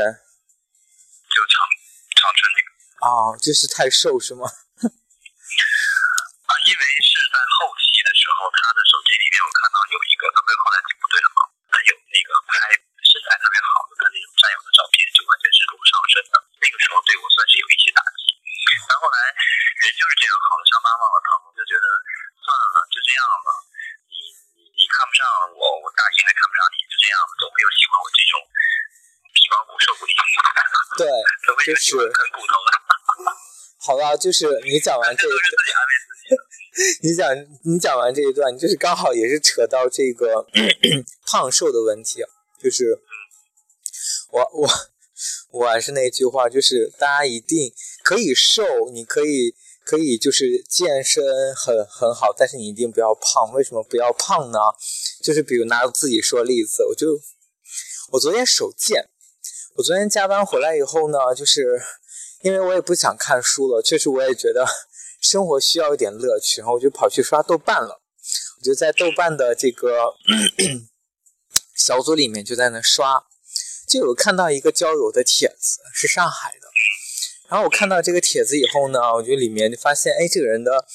[1.26, 1.66] 就长
[2.14, 2.70] 长春那个
[3.02, 3.34] 啊？
[3.42, 4.46] 就是太瘦是吗？
[4.46, 11.50] 啊，因为是在后期的时候，他的手机里面我看到有一个，他不是后来进部队了吗？
[11.66, 16.38] 他有那个拍身材特别好的他那种战友的照片，就完全是裸上身的。
[16.62, 18.38] 那个时候对我算是有一些打击。
[18.86, 19.18] 但后来
[19.82, 21.90] 人就是这样，好了伤疤忘了疼，我就觉得
[22.38, 23.50] 算了，就这样吧。
[24.06, 24.14] 你
[24.54, 25.26] 你你看不上
[25.58, 28.38] 我，我大姨还看不上你，就这样吧，总会有喜欢我这种
[29.34, 30.14] 皮包骨瘦骨嶙，
[30.98, 31.06] 对，
[31.74, 32.70] 总会有喜欢啃骨头的。
[33.78, 35.26] 好了，就是你讲完这。
[37.02, 40.46] 你讲你讲完这一段，就是刚好也是扯到这个
[41.24, 42.22] 胖瘦的问题，
[42.62, 43.00] 就是
[44.30, 44.68] 我我
[45.52, 47.72] 我还是那句话，就是大家一定
[48.04, 49.54] 可以瘦，你可以
[49.86, 51.24] 可以就是健身
[51.54, 53.50] 很很好，但是你一定不要胖。
[53.54, 54.58] 为什么不要胖呢？
[55.22, 57.18] 就是比如拿自己说例子，我就
[58.12, 59.08] 我昨天手贱，
[59.76, 61.78] 我昨天加班回来以后呢，就是
[62.40, 64.66] 因为我也不想看书了，确实我也觉得
[65.20, 68.00] 生活需要一点乐趣，然后我就跑去刷豆瓣了。
[68.58, 70.14] 我就在豆瓣的这个
[71.76, 73.22] 小组里面就在那刷，
[73.86, 76.66] 就有看到一个交友的帖子，是上海的。
[77.50, 80.86] 然后我看到这个帖子以后呢，我就里面就发现，哎，这个人的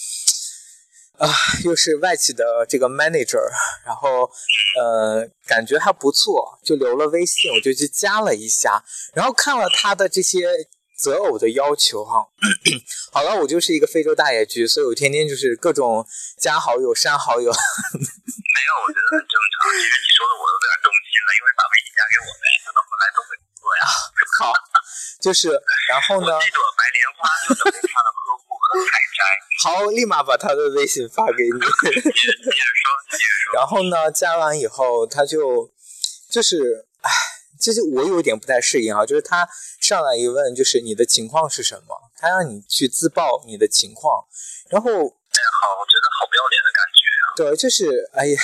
[1.22, 1.30] 啊、
[1.64, 3.38] 又是外企的这个 manager，
[3.86, 4.26] 然后
[4.82, 10.50] 呃感觉还不错，就留了微信，我就去加了一下，然后看了他的这些
[10.98, 12.26] 择偶的要求哈。
[13.14, 16.04] 好了，我就是一个非洲大野菊，所以我天天就是各种
[16.40, 17.54] 加好友、删好友。
[17.54, 19.70] 没有，我觉得很正常。
[19.78, 23.86] 其实你说的我都有点动心了，因为把微信加给我呗，那么后来都会工作呀。
[24.42, 24.58] 好，
[25.22, 25.54] 就是
[25.88, 26.34] 然后呢。
[29.72, 31.52] 好，立马把他的微信发给你。
[31.52, 33.56] 接着说，接着说。
[33.56, 35.72] 然后呢，加完以后，他就
[36.30, 37.10] 就是，唉，
[37.60, 39.48] 就是我有点不太适应啊，就是他
[39.80, 44.26] 上来一问，就是你的情况是什么，他让你去自报你的情况，
[44.70, 45.02] 然后哎，好，
[45.80, 47.24] 我觉得好不要脸的感觉啊。
[47.38, 48.42] 对，就是哎呀，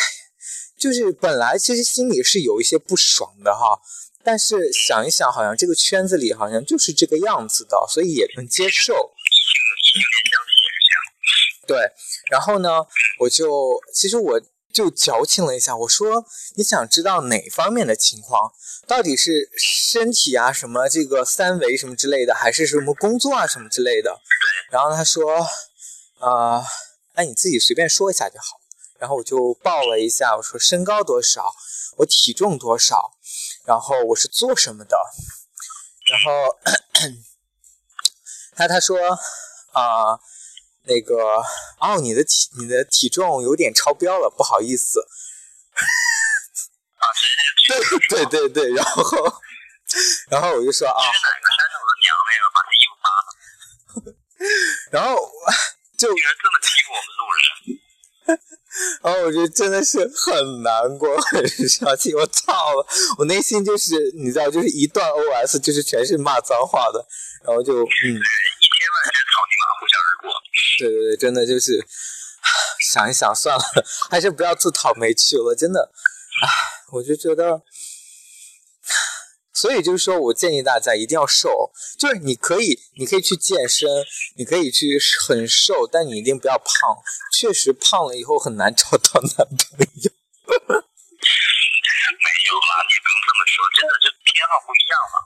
[0.80, 3.82] 就是本来其实心里是有一些不爽的哈，
[4.24, 9.14] 但是想一想，好像这个圈子里好像就是这个样子的，所以也能接受。
[11.68, 11.78] 对，
[12.32, 12.70] 然后呢，
[13.20, 14.42] 我就其实我
[14.74, 18.54] 就矫情了一下，我说你想知道哪方面的情况？
[18.88, 24.18] 到底是身体啊，什么这个三维什么之类的，还是什么工作啊什么之类的？
[24.72, 25.46] 然后他说，
[26.20, 26.64] 呃，
[27.16, 28.62] 那你自己随便说一下就好。
[28.98, 31.54] 然后我就报了一下，我说身高多少，
[31.98, 33.12] 我体重多少，
[33.66, 34.98] 然后我是做什么的，
[36.10, 36.58] 然后
[38.56, 38.98] 他他说
[39.74, 40.18] 啊、
[40.88, 41.16] 那个
[41.80, 45.00] 哦，你的体你的体重有点超标了，不好意思。
[46.98, 47.06] 啊，
[48.10, 49.04] 对对 对，然后
[50.30, 53.28] 然后我就说啊，是哪个山上的娘那个把他衣服扒了，
[54.92, 55.20] 然后
[55.98, 57.42] 就竟然这么欺负我们路人。
[59.02, 62.86] 然后我就真的是很难过，很生气，我操了，
[63.18, 67.06] 我内心就是你知道，就是一段 OS，就是全是骂脏话的，
[67.44, 68.22] 然后就嗯。
[70.78, 71.86] 对对对，真的就是
[72.90, 73.64] 想一想算了，
[74.10, 75.92] 还是不要自讨没趣了，真的，
[76.44, 76.48] 唉，
[76.94, 77.64] 我就觉得。
[79.54, 83.90] 所以就是说，我建议大家一定要瘦，就是你可以，你可以去健身，
[84.36, 86.96] 你可以去很瘦，但你一定不要胖。
[87.34, 90.12] 确实胖了以后很难 找到男朋友。
[90.14, 90.70] 没
[92.46, 95.26] 有啦，你不用这么说，真的就偏好不一样嘛。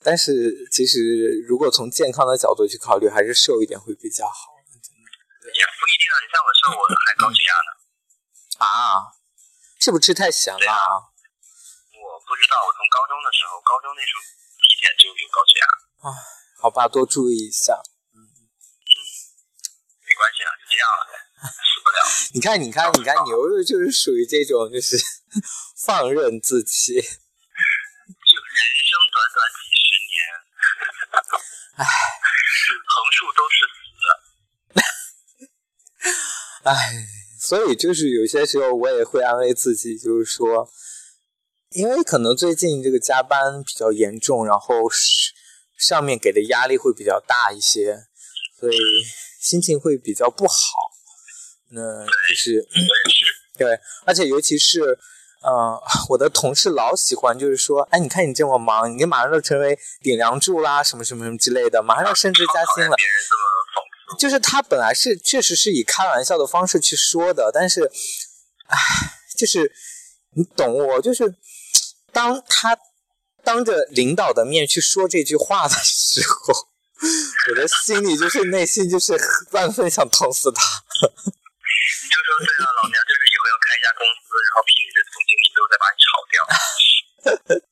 [0.00, 4.54] 但是其实如果从健康的角度去考虑，还是瘦一点会比较好。
[5.48, 7.70] 也不一定啊，你像我瘦，我还高血压呢。
[8.60, 9.16] 啊，
[9.80, 10.58] 是不是吃太咸了？
[10.60, 14.22] 我不知道，我从高中的时候，高中那时候
[14.60, 15.66] 体检就有高血压。
[16.04, 16.14] 啊，
[16.60, 17.80] 好吧，多注意一下。
[18.14, 18.16] 嗯
[20.08, 21.14] 没关系啊，就这样了呗，
[21.48, 21.98] 死不了。
[22.34, 24.96] 你看，你看，你看，牛肉就是属于这种，就是
[25.84, 26.94] 放任自欺。
[26.98, 29.67] 就人生短短几
[31.76, 31.84] 唉，
[32.86, 33.80] 横竖都是死。
[36.64, 36.72] 唉，
[37.40, 40.68] 所以就是有些时候我也会安慰自己，就是说，
[41.70, 45.32] 因为可能最近这个加班比较严重，然后是
[45.76, 48.08] 上面给的压力会比较大一些，
[48.58, 48.76] 所以
[49.40, 50.54] 心情会比较不好。
[51.70, 52.66] 那就是。
[53.58, 53.76] 对，
[54.06, 54.96] 而且尤其是，
[55.42, 55.80] 呃，
[56.10, 62.96] 我的同事老喜欢就是说，哎，你看你这么忙，你马上就成为顶梁柱啦，什么什么什么之类的，马上要升职加薪了。
[64.18, 67.84] 就是他本来是确实是以开玩笑的方式去说的，但是，
[68.66, 68.78] 唉，
[69.36, 69.70] 就是
[70.34, 71.34] 你懂我，就是
[72.10, 72.76] 当他
[73.44, 76.68] 当着领导的面去说这句话的时候，
[77.50, 79.14] 我的心里就是内心就是
[79.52, 80.62] 万分想捅死他。
[81.28, 84.72] 你就说对啊，老娘就是以后要开一家公司，然后聘
[86.38, 86.46] 掉。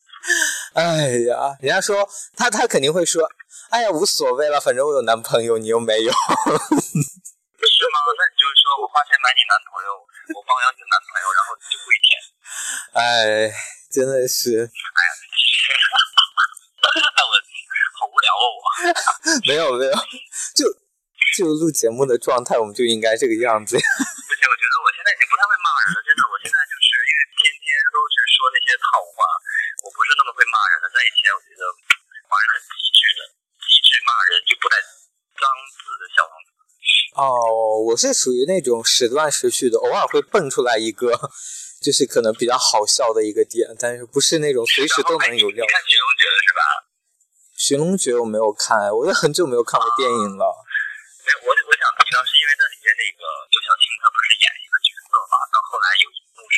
[0.75, 2.03] 哎呀，人家说
[2.37, 3.23] 他他肯定会说，
[3.71, 6.11] 哎呀无所谓了，反正我有男朋友，你又没有。
[6.11, 7.97] 是吗？
[8.19, 9.95] 那你就是说我花钱买你男朋友，
[10.35, 12.19] 我包养你男朋友，然后你就跪舔。
[12.93, 13.55] 哎，
[13.91, 15.15] 真的是哎呀，
[17.23, 17.33] 我
[17.99, 18.67] 好无聊哦，我。
[19.47, 19.95] 没有没有，
[20.55, 20.67] 就
[21.39, 23.77] 就录节目的状态，我们就应该这个样子。
[23.77, 26.75] 不行，我觉得我现在已经不太会骂人了，真的，我现在就
[28.37, 29.25] 说那些套话，
[29.81, 30.93] 我不是那么会骂人的。
[30.93, 31.65] 在以前，我觉得
[32.29, 33.21] 骂人很机智的，
[33.65, 36.49] 机智骂人又不带脏字的小王子。
[37.17, 37.25] 哦，
[37.89, 41.17] 我是属于那种时断时续的，偶尔会蹦出来一个，
[41.81, 45.73] 就是可能比较好笑的一个点，但是不是那种随时都能有料你。
[45.73, 46.61] 看《寻龙诀》了是吧？
[47.57, 50.45] 《寻龙诀》我没有看，我也很久没有看过电影了。
[51.25, 55.35] 没有，我我想提到是因为那里面那个刘晓庆，她不是演一个角色嘛？
[55.51, 56.07] 到后来有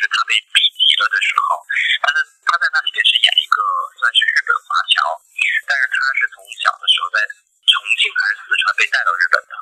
[0.09, 1.61] 一幕是她被逼急了的时候，
[2.01, 2.17] 他在
[2.49, 3.61] 他在那里边是演一个
[3.93, 5.21] 算是日本华侨，
[5.69, 7.21] 但是他是从小的时候在
[7.69, 9.53] 重庆还是四川被带到日本的，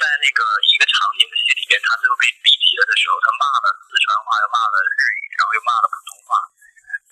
[0.00, 0.40] 在那个
[0.72, 6.40] 一个场景的戏里边，他最后被逼急了的时候，他骂了四川话，又骂了日语，然后又骂了普通话，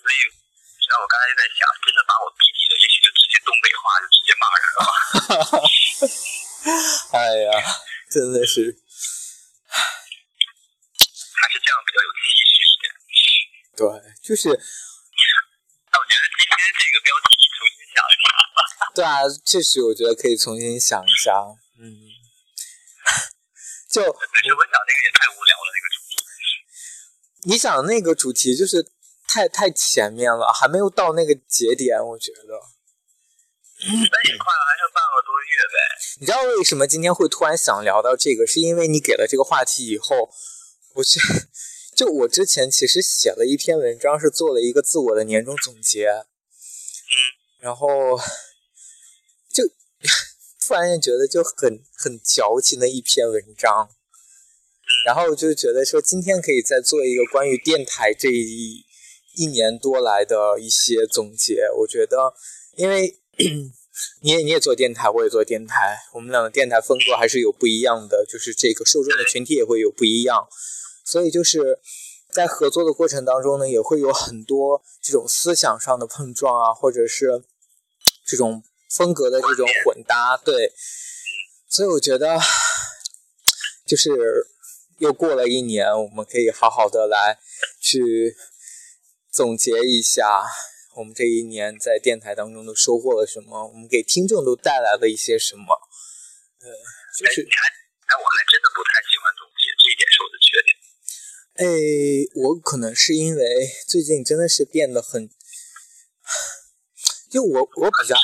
[0.01, 0.17] 所以。
[0.83, 4.91] 实际上，我刚才就在想，真的把我逼急了，也许就直接东北话就直接骂人了吧。
[7.15, 7.55] 哎呀，
[8.11, 8.75] 真的是，
[11.43, 12.87] 还是这样比较有气势一点。
[13.75, 13.83] 对，
[14.23, 18.63] 就是那我觉得今天这个标题重新想一想吧。
[18.95, 21.35] 对啊，确实我觉得可以重新想一下。
[21.83, 21.83] 嗯，
[23.91, 26.15] 就但是我想那个也太无聊了，那个主题。
[27.51, 28.87] 你想那个主题就是
[29.27, 32.55] 太太前面了，还没有到那个节点，我觉得。
[33.83, 35.75] 那也快了，还剩半个多月呗。
[36.21, 38.47] 你知道为什么今天会突然想聊到这个？
[38.47, 40.31] 是因为你给了这个话题以后，
[40.93, 41.19] 我去，
[41.95, 46.07] 就我之前其实写了一篇文章，是做了一个自我的年终总结，
[47.59, 47.87] 然后
[49.51, 49.63] 就
[50.67, 53.89] 突然间觉得就很很矫情的一篇文章，
[55.05, 58.85] 然后就觉得说今天可以再做一个关于电台这一
[59.35, 61.67] 一年多来的一些总结。
[61.79, 62.35] 我觉得，
[62.75, 63.19] 因为
[64.21, 70.47] 你也你也做电台，我也做电台，我们两个电台风格还是有不一样的，就是这个受众的群体也会有不一样，
[71.05, 71.79] 所以就是
[72.31, 77.43] 在合作的过程当中呢，也会有很多这种思想上的碰撞啊，或者是
[78.25, 80.73] 这种风格的这种混搭，对。
[81.69, 82.39] 所以我觉得，
[83.85, 84.11] 就是
[84.99, 87.39] 又过了一年，我们可以好好的来
[87.81, 88.35] 去
[89.31, 90.43] 总结一下
[90.95, 95.63] 我们这一年在电台当中都收获了什么，我们给听众都带来了一些什么。
[96.61, 96.69] 呃，
[97.17, 100.69] 就是哎，你还哎，我还真的不太喜欢总结，这一点是我的缺点。
[101.53, 101.65] 哎，
[102.35, 103.43] 我可能是因为
[103.87, 105.29] 最近真的是变得很，
[107.29, 108.21] 就我我比较爱，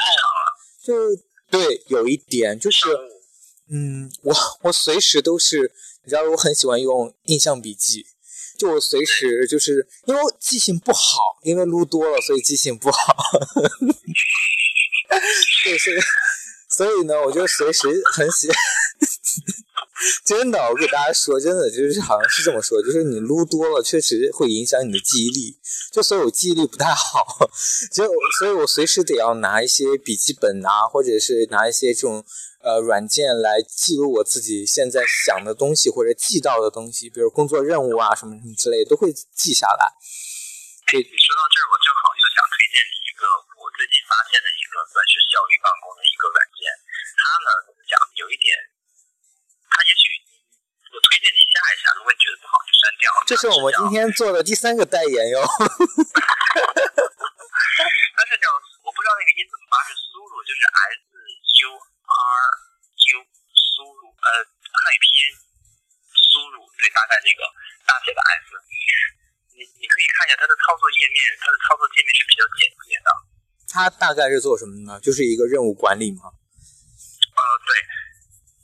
[0.84, 0.94] 就
[1.50, 2.88] 对，有一点就是，
[3.70, 5.72] 嗯，我我随时都是，
[6.04, 8.08] 你知道我很喜欢用印象笔记，
[8.60, 13.16] 就随时就是因为记性不好，因为撸多了，所以记性不好，
[15.64, 15.96] 对，所以
[16.68, 18.50] 所以呢，我就随时很喜。
[20.24, 25.60] 真的，我给大家说，真的就是好像是这么说，就是你撸多了，确实会影响你的记忆力。
[25.92, 27.50] 就所以我记忆力不太好，
[27.92, 28.06] 就
[28.40, 32.24] 所以我随时得要拿一些笔记本啊，或者是拿一些这种
[32.62, 39.84] 呃软件来记录我自己现在想的东西或者记到的东西，比如工作任务啊什么什么之类，都会记下来。
[40.90, 43.22] 你说到这儿，我正好又想推荐你一个
[43.62, 46.66] 我最近发现的一个算是效率办公的一个软件。
[47.14, 48.58] 它呢怎么讲，有一点，
[49.80, 50.12] 它也许
[50.92, 53.08] 我推荐你下一下，如果你觉得不好就删掉。
[53.24, 55.40] 这是我们今天做的第三个代言哟。
[55.40, 55.48] 它
[58.28, 58.52] 是叫
[58.84, 61.16] 我不知道那个音怎么发，是苏鲁，就是 S
[61.64, 62.44] U R
[62.92, 63.24] U
[63.56, 65.32] 苏鲁，呃，汉语拼音
[66.12, 67.48] 苏鲁，对，大概这个
[67.88, 68.52] 大写的 S。
[69.56, 73.08] 你你可以看一下它的操作页面，它的操作界面是比较简洁的。
[73.72, 75.00] 它大概是做什么呢？
[75.00, 76.28] 就是一个任务管理吗？
[76.28, 77.72] 呃，对，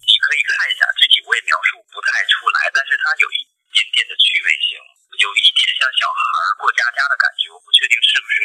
[0.04, 3.40] 你可以看一下，具体我也描述不太出来，但是它有一
[3.72, 4.76] 点点的趣味性，
[5.24, 6.20] 有一点像小孩
[6.60, 7.48] 过家家的感觉。
[7.56, 8.36] 我不确定是不是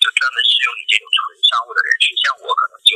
[0.00, 2.92] 就专门适用你这种纯商务的人士，像我可能就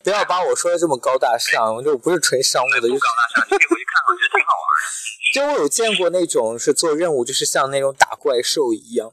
[0.00, 4.88] 不要把我说的这么高大上，就不是纯商务的，就不高大上，你可以回去看看，我觉得挺好玩的。
[5.36, 9.12] 就我有见过那种是做任务，就是像那种打怪兽一样。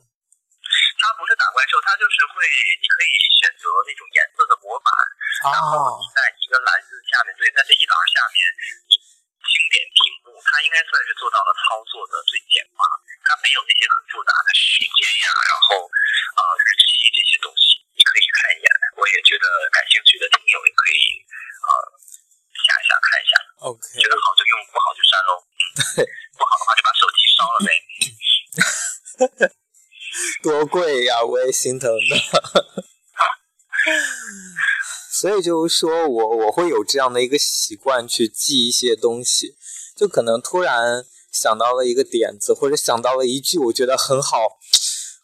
[0.97, 2.43] 它不是打怪兽，它就是会，
[2.82, 4.89] 你可以选择那种颜色的模板，
[5.53, 8.39] 然后你在一个篮子下面，对，在这一栏下面，
[9.47, 12.83] 你轻点屏幕，它应该算是做到了操作的最简化，
[13.23, 18.67] 它没有那些很复杂的时间呀，然后呃日期这些东西，你可以看一眼。
[18.99, 21.23] 我也觉得感兴趣的听友也可以
[21.63, 21.71] 呃
[22.59, 23.39] 下一下看一下。
[23.71, 25.39] OK，觉得好就用，不好就删喽。
[25.95, 26.03] 对，
[26.35, 27.71] 不好的话就把手机烧了呗。
[30.43, 32.19] 多贵呀，我也心疼的。
[35.20, 39.55] 所以就是说我我会有这样的一个习惯去记一些东西，
[39.95, 44.38] 就可能突然想到了一个点子，或者想到了一句我觉得很好、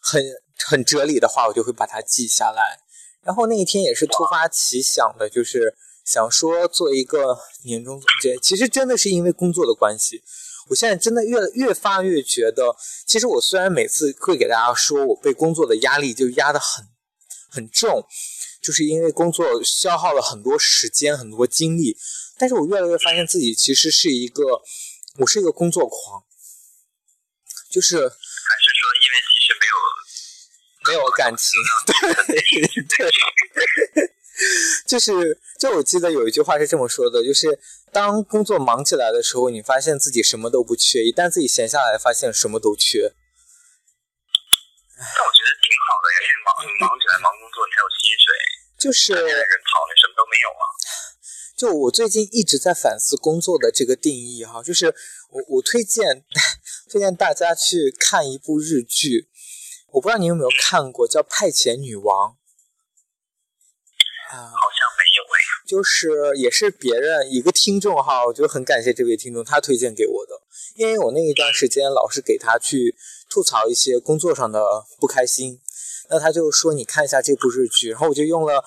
[0.00, 0.20] 很
[0.66, 2.80] 很哲理的话，我就会把它记下来。
[3.22, 8.36] 然后那一天也是突发奇想的，就是想说做一个年终总结。
[8.38, 10.24] 其实真的是因为工作的关系，
[10.70, 12.74] 我现在真的越越发越觉得，
[13.06, 16.84] 其实我虽然每次会给大家说我被工作的压力就压得很
[17.48, 18.04] 很重，
[18.64, 21.98] 就是因为工作消耗了很多时间、很多精力，
[22.38, 24.62] 但是我越来越发现自己其实是一个，
[25.18, 26.24] 我是一个工作狂，
[27.70, 29.76] 就是还是说因为其实没有
[30.88, 31.92] 没有感情，对
[32.88, 33.12] 对，
[34.88, 37.60] 就是就我记得有一句话是这么说的，就是
[37.92, 43.12] 当工作忙起来的时候，你发现自己什么都不缺；一旦自己闲下来，发现什么都缺。
[44.96, 46.48] 但我觉得挺好的呀，因为忙
[46.88, 48.32] 忙起来忙工作，你还有薪水，
[48.84, 50.64] 就是人跑了什么都没有啊。
[51.56, 54.94] 就我最近一直在反思工作的这个定义哈，就是
[55.30, 56.22] 我我推荐
[56.90, 59.30] 推荐大家去看一部日剧，
[59.92, 62.32] 我不知道你有没有看过，叫《派遣女王》
[64.36, 64.52] 啊。
[64.52, 65.40] 好像没有哎。
[65.66, 70.42] 就是也是别人一个听众哈，我就很感谢这位听众，他推荐给我的，
[70.76, 72.94] 因为我那一段时间老是给他去
[73.30, 75.62] 吐槽一些工作上的不开心，
[76.10, 78.64] 那他就说你看一下这部日剧，然后我就用了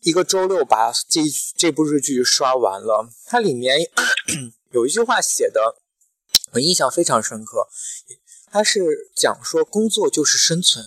[0.00, 1.20] 一个周六把这
[1.56, 3.78] 这部日剧刷完了，它里面
[4.72, 5.76] 有一句话写的
[6.52, 7.68] 我印象非常深刻，
[8.50, 10.84] 它是讲说工作就是生存。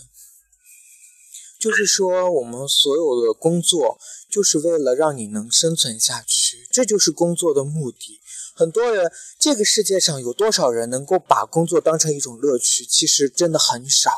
[1.59, 3.97] 就是说，我们所有的工作
[4.29, 8.19] 就是为了让你能生存下去，这就是工作的目的。
[8.53, 12.85] 很多人，这个世界上有多少人能够把工作当成一种乐趣？
[12.85, 14.11] 其实真的很少。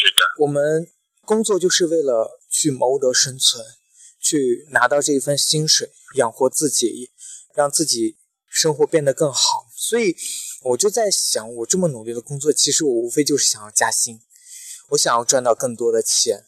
[0.00, 0.88] 是的，我们
[1.22, 3.64] 工作就是为了去谋得生存，
[4.20, 7.10] 去拿到这一份薪水，养活自己，
[7.52, 8.16] 让自己
[8.48, 9.66] 生活变得更好。
[9.76, 10.16] 所以，
[10.62, 14.20] 我就在想，我这么努力的工作，其实我无非就是想要加薪。
[14.90, 16.46] 我想要赚到更多的钱，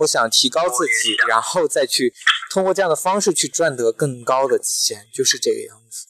[0.00, 2.14] 我想提高自己，然后再去
[2.50, 6.06] 通过这样的方式去赚得更高的钱，就是这个样子。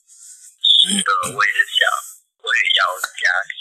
[0.80, 1.86] 是的，我也想，
[2.42, 3.59] 我也要加薪。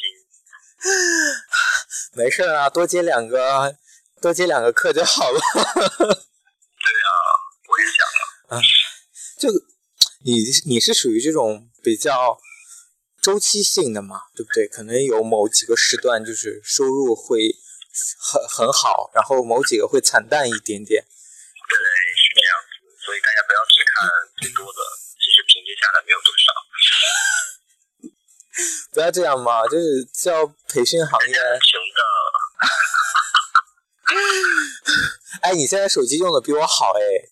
[2.16, 3.76] 没事啊，多接两个，
[4.22, 5.40] 多接两个课就好了。
[5.54, 7.12] 对啊，
[7.68, 8.62] 我也想啊。
[9.38, 9.50] 就
[10.26, 12.40] 你你是属于这种比较
[13.22, 14.68] 周期性的嘛，对不对？
[14.68, 17.56] 可能有某几个时段就是收入会
[18.20, 21.04] 很很好，然后某几个会惨淡一点点。
[21.04, 21.78] 对，
[22.16, 22.68] 是这样子。
[23.06, 24.10] 所以大家不要只看
[24.42, 24.80] 最多的，
[25.20, 26.52] 其实平均下来没有多少。
[28.94, 31.34] 不要这样嘛，就是叫培训行业。
[31.34, 32.02] 行的。
[35.42, 37.30] 哎，你现在手机用的比我好哎。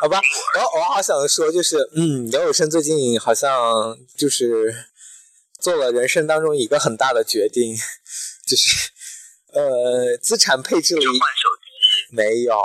[0.00, 0.20] 好吧，
[0.54, 4.86] 我我好想说，就是嗯，姚有生最近好像就是
[5.58, 7.74] 做了人生当中一个很大的决定，
[8.46, 8.90] 就是
[9.52, 11.18] 呃，资产配置了一
[12.10, 12.60] 没有，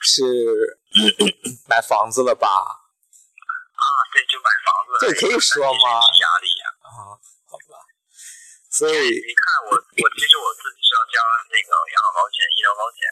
[0.00, 0.78] 是
[1.68, 2.48] 买房子了吧？
[4.26, 6.00] 就买房子，这可以说吗？
[6.02, 7.14] 压力呀，啊，
[7.46, 7.78] 好吧，
[8.72, 13.06] 所以你看我，我其实我自己是要交那个养老保险、医疗保险。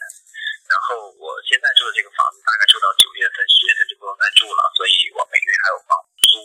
[0.66, 5.94] 然后我现在住的这个房子大概住到九月份、十月份就不能再住了，所以我每个月还有房
[6.26, 6.42] 租，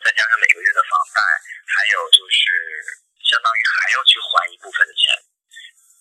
[0.00, 1.20] 再加上每个月的房贷，
[1.68, 2.40] 还有就是
[3.20, 5.12] 相当于还要去还一部分的钱。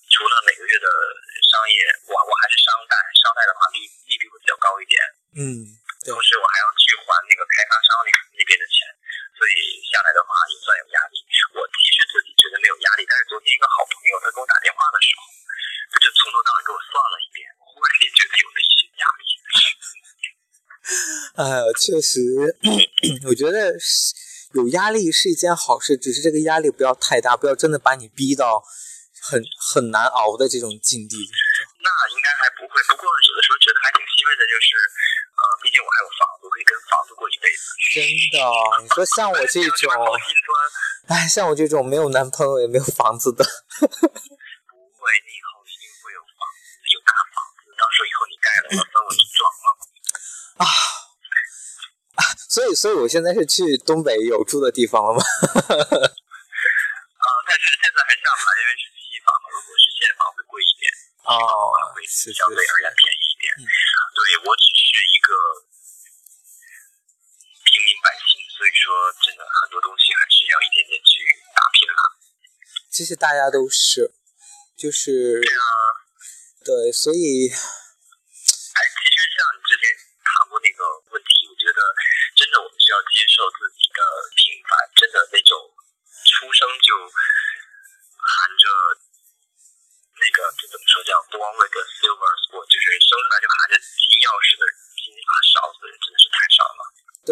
[0.07, 0.87] 除了每个月的
[1.51, 4.95] 商业，我我还是商贷，商贷的话利利率会比较高一点。
[5.35, 5.67] 嗯，
[6.07, 8.87] 同时我还要去还那个开发商那那边的钱，
[9.35, 11.19] 所以下来的话也算有压力。
[11.59, 15.27] 我其实自己觉得没有压力，但是昨天一个好朋友他给我打电话的时候。
[15.91, 19.25] 他就从头到尾给我算了一遍，忽然间觉得有了一些压力。
[21.39, 22.19] 哎，确实，
[23.23, 23.71] 我觉得
[24.59, 28.61] 有压力是一件好事，只是这个压力不要太大，不要真的把你逼到
[29.23, 29.39] 很
[29.71, 31.15] 很难熬的这种境地。
[31.15, 37.71] 那应该还不会，不过有的时候觉得还挺欣慰的，就是呃，毕竟我还有房子，我可以跟房子过一辈子。
[37.95, 38.03] 真
[38.35, 38.43] 的，
[38.83, 39.87] 你说像我这种，
[41.07, 43.47] 哎，像我这种没有男朋友也没有房子的。
[50.59, 50.67] 啊
[52.19, 52.23] 啊！
[52.79, 55.19] 所以，我现在是去东北有住的地方了吗？
[55.19, 59.51] 啊，但是现在还下不来，因为是期房嘛。
[59.51, 60.87] 如果是现房会贵一点，
[61.27, 61.35] 哦，
[61.91, 63.51] 会相对而言便宜一点。
[64.15, 65.27] 对我只是一个
[67.67, 71.19] 平民百姓，所以说真的很多东西还是要一点点去
[71.51, 71.99] 打拼啦。
[72.87, 74.15] 其实大家都是，
[74.79, 75.67] 就是对啊，
[76.63, 77.51] 对，所以。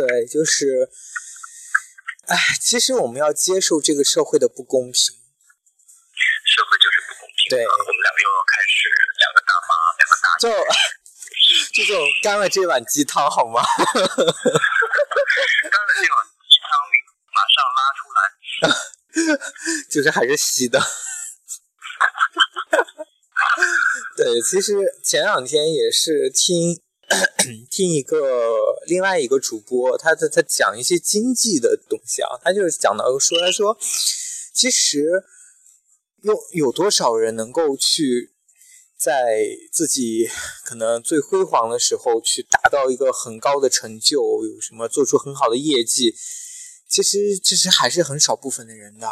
[0.07, 0.89] 对，就是，
[2.27, 4.93] 哎，其实我们要接受这个社会的不公平。
[4.93, 7.49] 社会就是不公平。
[7.49, 8.87] 对，我们两个又要开始
[9.19, 10.47] 两个大妈，两个大就
[11.73, 13.61] 就这种干了这碗鸡汤好吗？
[13.61, 13.93] 干了
[15.93, 16.71] 这碗鸡汤，
[17.35, 18.19] 马上拉出来。
[19.91, 20.79] 就是还是稀的。
[24.15, 24.71] 对，其实
[25.03, 26.81] 前两天也是听。
[27.77, 33.77] 听一个另外一个主播，他他他讲一些经济的东西啊，他就是讲到说，他说，
[34.51, 35.05] 其实
[36.23, 38.33] 有有多少人能够去
[38.97, 40.27] 在自己
[40.65, 46.15] 可能最辉煌的时候去达到一个很高的成就，有什么做出很好的业绩，
[46.89, 49.07] 其实其实还是很少部分的人的，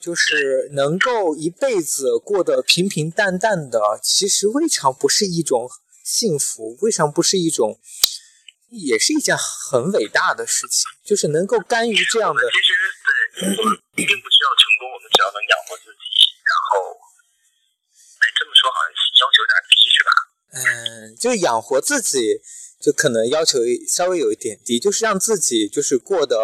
[0.00, 5.68] 就是能够一辈子过得平平淡淡的，其实未尝不是一种。
[6.02, 7.80] 幸福为什么不是一种，
[8.70, 10.90] 也是一件很伟大的事情？
[11.04, 12.42] 就是能够甘于这样的。
[12.50, 12.72] 其实
[13.36, 13.54] 对，
[14.06, 16.00] 并不需要成功，我们只要能养活自己。
[16.42, 16.96] 然后，
[18.20, 18.90] 哎，这么说好像
[19.20, 20.10] 要求有点低，是吧？
[20.52, 22.40] 嗯，就是养活自己，
[22.80, 26.36] 就可能要求稍微有一点低，就是让自己就是过得，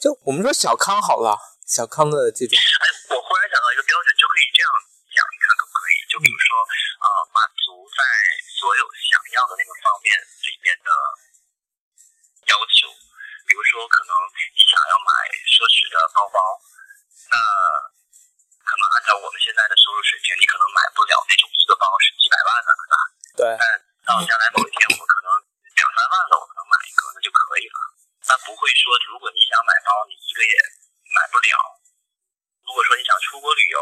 [0.00, 2.58] 就我们说小康好了，小康的这种。
[2.58, 2.62] 哎，
[3.10, 4.68] 我忽然想到一个标准，就可以这样？
[6.14, 6.62] 就比如说，
[7.02, 7.98] 呃，满足在。
[8.54, 10.88] 所有想要的那个方面里边的
[12.48, 12.88] 要求，
[13.44, 14.14] 比如说，可能
[14.56, 15.12] 你想要买
[15.44, 16.38] 奢侈的包包，
[17.28, 17.36] 那
[18.64, 22.96] 可能按照我们现在的收入水平，你可能买不了那种一个包是几百万的，对吧？
[23.36, 23.42] 对。
[23.60, 23.64] 但
[24.08, 25.28] 到将来某一天，我可能
[25.76, 27.78] 两三万的，我可能买一个，那就可以了。
[28.24, 30.52] 那不会说，如果你想买包，你一个月
[31.12, 31.52] 买不了。
[32.64, 33.78] 如果说你想出出国旅游，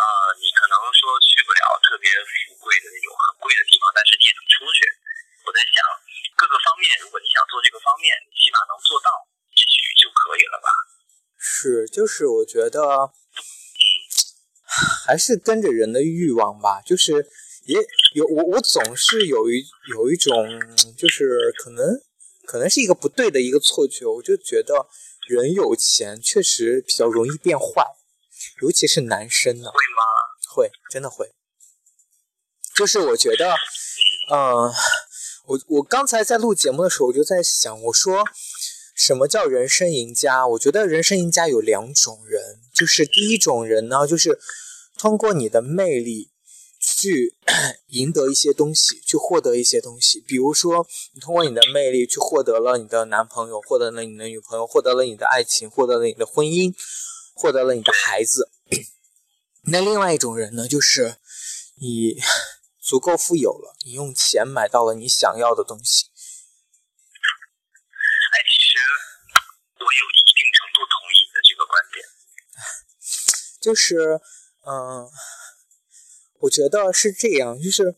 [0.00, 0.04] 啊，
[0.40, 4.80] 你可能说去不了特别富贵的那种很贵的地方，但是你也能出去。
[5.44, 5.84] 我在想
[6.34, 9.10] 各个方面，如果你想做这个方面，你起码能做到，
[9.52, 10.68] 也许就可以了吧。
[11.36, 13.10] 是，就是我觉得
[15.06, 17.26] 还是跟着人的欲望吧，就是
[17.64, 17.78] 也
[18.14, 20.34] 有我我总是有一有一种
[20.94, 21.98] 就是可能
[22.44, 24.86] 可能是一个不对的一个错觉，我就觉得。
[25.28, 27.84] 人有钱确实比较容易变坏，
[28.62, 29.70] 尤其是男生呢。
[29.70, 30.02] 会吗？
[30.54, 31.32] 会，真的会。
[32.76, 33.50] 就是我觉得，
[34.30, 34.72] 嗯，
[35.46, 38.24] 我我刚才在录节目的时候，我就在想，我说
[38.96, 40.48] 什么叫人生赢家？
[40.48, 44.40] 我觉得人生赢家有两种人，就是第一种人呢，就是
[44.98, 46.30] 通过你的魅力。
[46.78, 47.34] 去
[47.88, 50.20] 赢得一些东西，去获得一些东西。
[50.20, 56.72] 比如说，你通过你的魅力去获得了你的男朋友，获得了你的女朋友，获得了你的爱情，获得了你的婚姻，
[57.34, 58.50] 获得了你的孩子。
[59.64, 61.16] 那另外一种人呢，就是
[61.80, 62.20] 你
[62.80, 66.06] 足够富有了，你用钱买到了你想要的东西。
[73.66, 74.20] 就是，
[74.64, 75.10] 嗯。
[76.40, 77.96] 我觉得是这样，就是，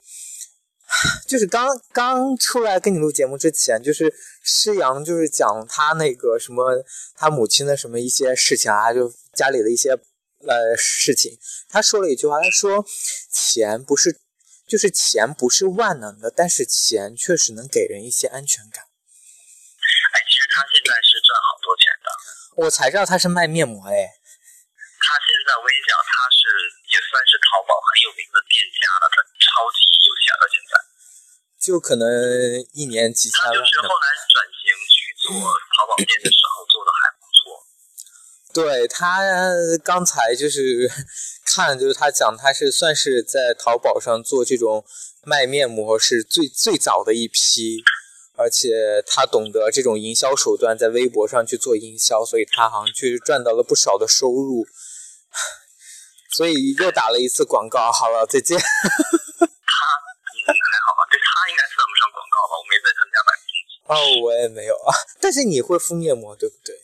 [1.26, 4.14] 就是刚刚出来跟你录节目之前，就是
[4.44, 6.84] 施阳就是讲他那个什么，
[7.16, 11.36] 他母亲的什么一些事情啊，就家里的一些呃事情，
[11.68, 12.86] 他说了一句话，他说
[13.32, 14.20] 钱不是，
[14.68, 18.84] 就是钱不是万能的，但是钱确实能给人一些安全感。
[18.84, 22.08] 哎，其实他现在是赚好多钱的，
[22.62, 24.14] 我才知道他是卖面膜哎。
[25.09, 30.44] 他现在我跟你讲，他是也算是淘宝很有名的店家了，他超级有钱了。
[30.52, 30.72] 现在
[31.56, 32.04] 就可能
[32.76, 33.48] 一年几千万。
[33.48, 37.64] 他就是后来转型去做淘宝店的时候，做的还不错。
[38.52, 39.24] 对他
[39.82, 40.84] 刚才就是
[41.48, 44.84] 看，就是他讲他是算是在淘宝上做这种
[45.24, 47.82] 卖面膜是最最早的一批，
[48.36, 54.66] 而且他懂得这种营销手段，在微博上去做营销，所以他好像去赚到了不少的收入。
[56.31, 58.55] 所以又打了一次广告，好了，再见。
[58.55, 58.64] 他
[60.55, 61.01] 还好吧？
[61.11, 62.53] 对他应该算不上广告吧？
[62.61, 63.62] 我没在他们家买东西。
[63.89, 64.93] 哦，我也没有啊。
[65.18, 66.76] 但是你会敷面膜，对不对？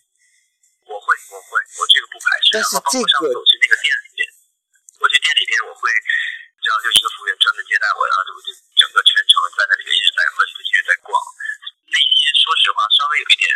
[0.89, 2.57] 我会，我会，我这个不排斥。
[2.57, 4.21] 但是这个，我去那个店里边，
[5.01, 5.87] 我去店里边，我会，
[6.59, 8.49] 这样就一个服务员专门接待我，然后就我就
[8.81, 11.15] 整个全程在那里面一直在问，一直在逛。
[11.89, 13.47] 内心说实话稍微有一点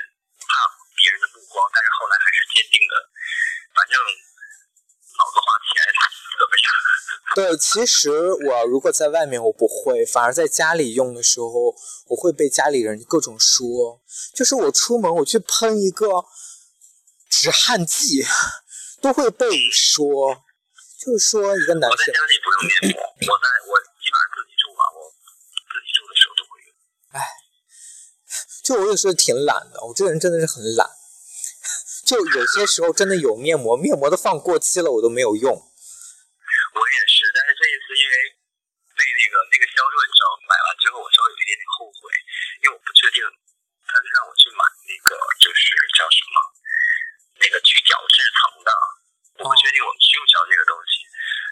[0.46, 2.94] 怕别人的目光，但是后来还是坚定的，
[3.72, 3.96] 反正。
[5.18, 5.74] 脑子花钱
[6.38, 6.66] 怎么样？
[7.34, 11.74] 对，其实我如果在外面我不会，反而在家里用的时候，
[12.06, 14.00] 我会被家里人各种说。
[14.34, 16.24] 就是我出门我去喷一个
[17.28, 18.24] 止汗剂，
[19.02, 20.44] 都会被说。
[20.98, 21.90] 就是说一个男生。
[21.90, 24.98] 我在家里不用面膜，我在我基本上自己住嘛，我
[25.54, 26.68] 自己住的时候都会用。
[27.14, 27.22] 哎，
[28.64, 30.97] 就我有时候挺懒的，我这个人真的是很懒。
[32.08, 35.52] 就有些时候真的有面膜，面膜都放过期了，我都没有用。
[35.52, 38.14] 我也是，但是这一次因为
[38.96, 42.08] 被那个那个销售，你知道，买完之后我稍微有一点点后悔，
[42.64, 43.20] 因为我不确定
[43.84, 45.68] 他让我去买那个就是
[46.00, 46.36] 叫什么
[47.44, 48.72] 那个去角质层的，
[49.44, 51.04] 我不确定我们需不需要这个东西。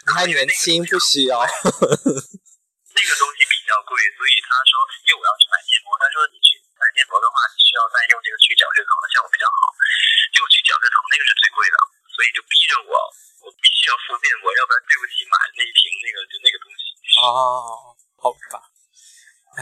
[0.09, 1.37] 你还年轻，不需要。
[1.37, 4.73] 那个东西比较贵，所以他说，
[5.05, 6.41] 因为我要去买面膜，他说你
[6.97, 9.69] 面膜的话，你需要再用这个去角质层的效果比较好。
[10.33, 11.77] 就去角质层那个是最贵的，
[12.09, 12.93] 所以就逼着我，
[13.45, 16.83] 我必须要敷面膜，要不然对不起买那一瓶那个就那个东西。
[17.21, 18.61] 哦，好吧，
[19.57, 19.61] 唉，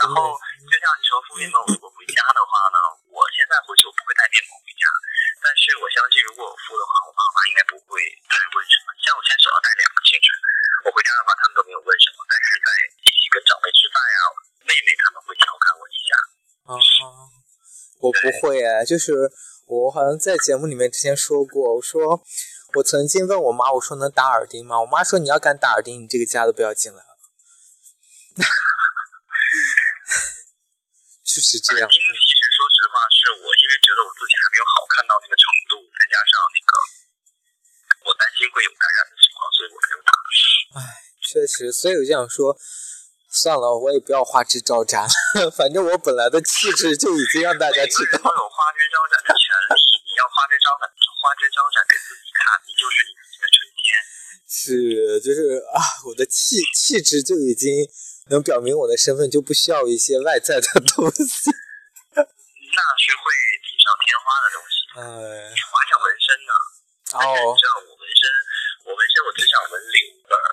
[0.00, 2.78] 然后就像你说敷面膜，如果回家的话呢，
[3.08, 4.84] 我现在回去我不会带面膜回家，
[5.40, 8.92] 但是我相信如果我敷的话，我爸妈应该不会太问什么。
[9.00, 10.28] 像我现在手上戴两个戒指，
[10.84, 12.68] 我回家的话他们都没有问什么，但是在
[13.06, 14.18] 一起跟长辈吃饭呀，
[14.68, 16.10] 妹妹他们会调侃我一下。
[16.68, 16.76] 哦。
[17.96, 19.30] 我不会哎，就是
[19.66, 22.24] 我好像在节目里面之前说过，我说
[22.74, 24.80] 我曾经问我妈，我说能打耳钉吗？
[24.80, 27.06] 我妈说你要敢打耳钉，你这个家都不要进来了。
[31.24, 31.84] 就是这样。
[31.84, 36.70] 耳钉其实说实话，是我因为觉得我自己还没有好看到那个程度，再加上那个
[38.08, 40.10] 我担心会有感染的情况，所以我没有打。
[40.78, 40.80] 唉，
[41.20, 42.58] 确实，所以我就想说。
[43.28, 45.08] 算了，我也不要花枝招展了。
[45.52, 48.16] 反正我本来的气质就已经让大家知道。
[48.24, 50.88] 有花枝招展的权利，你要花枝招展，
[51.20, 53.84] 花枝招展给自己看，你就是你自己的春天。
[54.48, 55.78] 是，就是啊，
[56.08, 57.84] 我的气气质就已经
[58.32, 60.66] 能表明我的身份，就不需要一些外在的
[60.96, 61.52] 东西。
[62.16, 63.22] 那是会
[63.60, 64.74] 锦上添花的东西。
[64.96, 66.52] 哎，还想纹身呢。
[67.12, 68.24] 但是你知道我纹身，
[68.88, 70.44] 我纹身我只想纹柳字儿，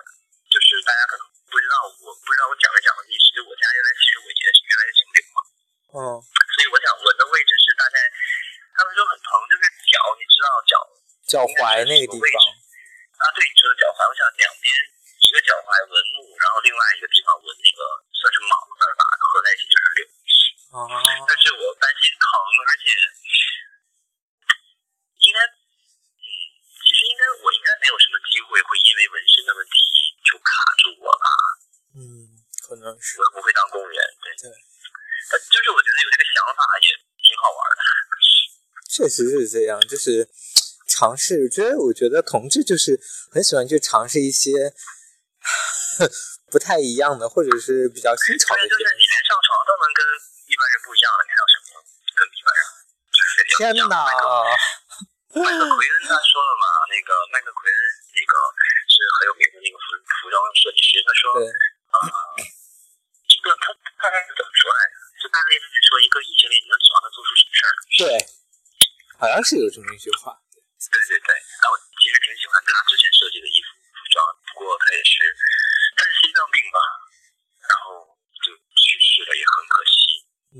[0.52, 1.24] 就是大家可能
[1.54, 5.40] 不知道，我不知道我讲没讲过你，其实我家原来其实我也是原来是清流嘛，
[5.94, 7.98] 嗯所以我想纹的位置是大概，
[8.74, 10.74] 他们说很疼，就是脚，你知道脚
[11.30, 12.36] 脚踝那个地方，
[13.22, 14.66] 啊，对你说的脚踝，我想两边
[15.22, 20.02] 一个脚踝纹路，然后另外一个算是卯字儿吧，合在一起就是柳。
[20.74, 20.90] 啊，
[21.30, 22.26] 但是我担心疼，
[22.66, 22.84] 而且
[25.22, 26.26] 应该，嗯，
[26.82, 29.74] 其实应该我应该没有什么机会会因为纹身的问题
[30.26, 30.50] 就卡
[30.82, 31.28] 住我吧，
[31.96, 32.02] 嗯，
[32.68, 34.52] 可能是我又不会当公务员，对对。
[35.32, 36.92] 但就是我觉得有这个想法也
[37.24, 37.82] 挺好玩的，
[38.92, 40.28] 确实是这样，就是
[40.88, 41.44] 尝试。
[41.44, 43.00] 我觉得，我觉得同志就是
[43.32, 44.52] 很喜欢去尝试一些
[46.52, 48.84] 不太一样的，或者是比较新潮的对，就是。
[49.00, 50.04] 你连上床都能跟
[50.48, 51.68] 一般人不一样的，你还有什么
[52.14, 52.62] 跟一般人
[53.10, 53.98] 就是非天常不一样的哪！
[54.04, 54.28] 麦克
[55.34, 57.80] 麦克奎恩他说了嘛，那个麦克奎恩
[58.14, 58.34] 那个
[58.86, 61.98] 是很有名的那个服服装设计师，他说，对，呃，
[63.34, 64.94] 一个他大概是怎么说来着？
[65.26, 67.72] 就大概意思是说，一个异性恋你能指望他做出什么事儿？
[67.98, 68.06] 对，
[69.18, 70.34] 好像是有这么一句话。
[70.84, 71.30] 对对对，
[71.62, 74.20] 那我其实挺喜欢他之前设计的衣服服装，
[74.52, 75.16] 不过他也是
[75.96, 76.80] 他是心脏病吧，
[77.64, 78.04] 然后
[78.44, 79.96] 就去世了，也很可惜。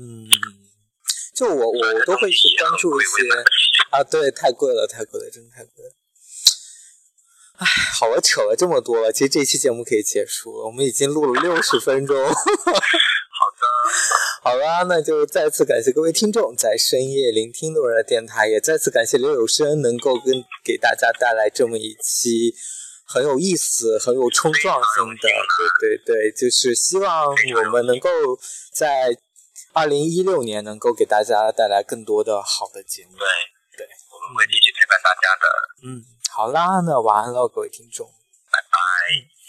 [1.36, 3.28] 就我我我都会去关注一些
[3.92, 5.92] 啊，对，太贵了，太贵了，真的太贵了。
[7.60, 7.66] 哎，
[8.00, 12.16] 好了，扯了这么多了，其实这期节目可以结束了，我们已经录了六十分钟。
[14.54, 20.32] 好啦，那就再次感谢各位听众在深夜聆听路人的电台，也再次感谢刘有生能够跟
[20.62, 22.54] 给大家带来这么一期
[23.04, 25.28] 很有意思、很有冲撞性的，
[25.80, 28.08] 对对对，就是希望我们能够
[28.72, 29.10] 在
[29.72, 33.10] 二零一六年能够给大家带来更多的好的节目。
[33.18, 33.26] 对
[33.76, 35.44] 对，我们会继续陪伴大家的，
[35.82, 35.98] 嗯，
[36.30, 38.06] 好啦，那晚安了，各位听众。
[38.06, 39.43] 拜拜。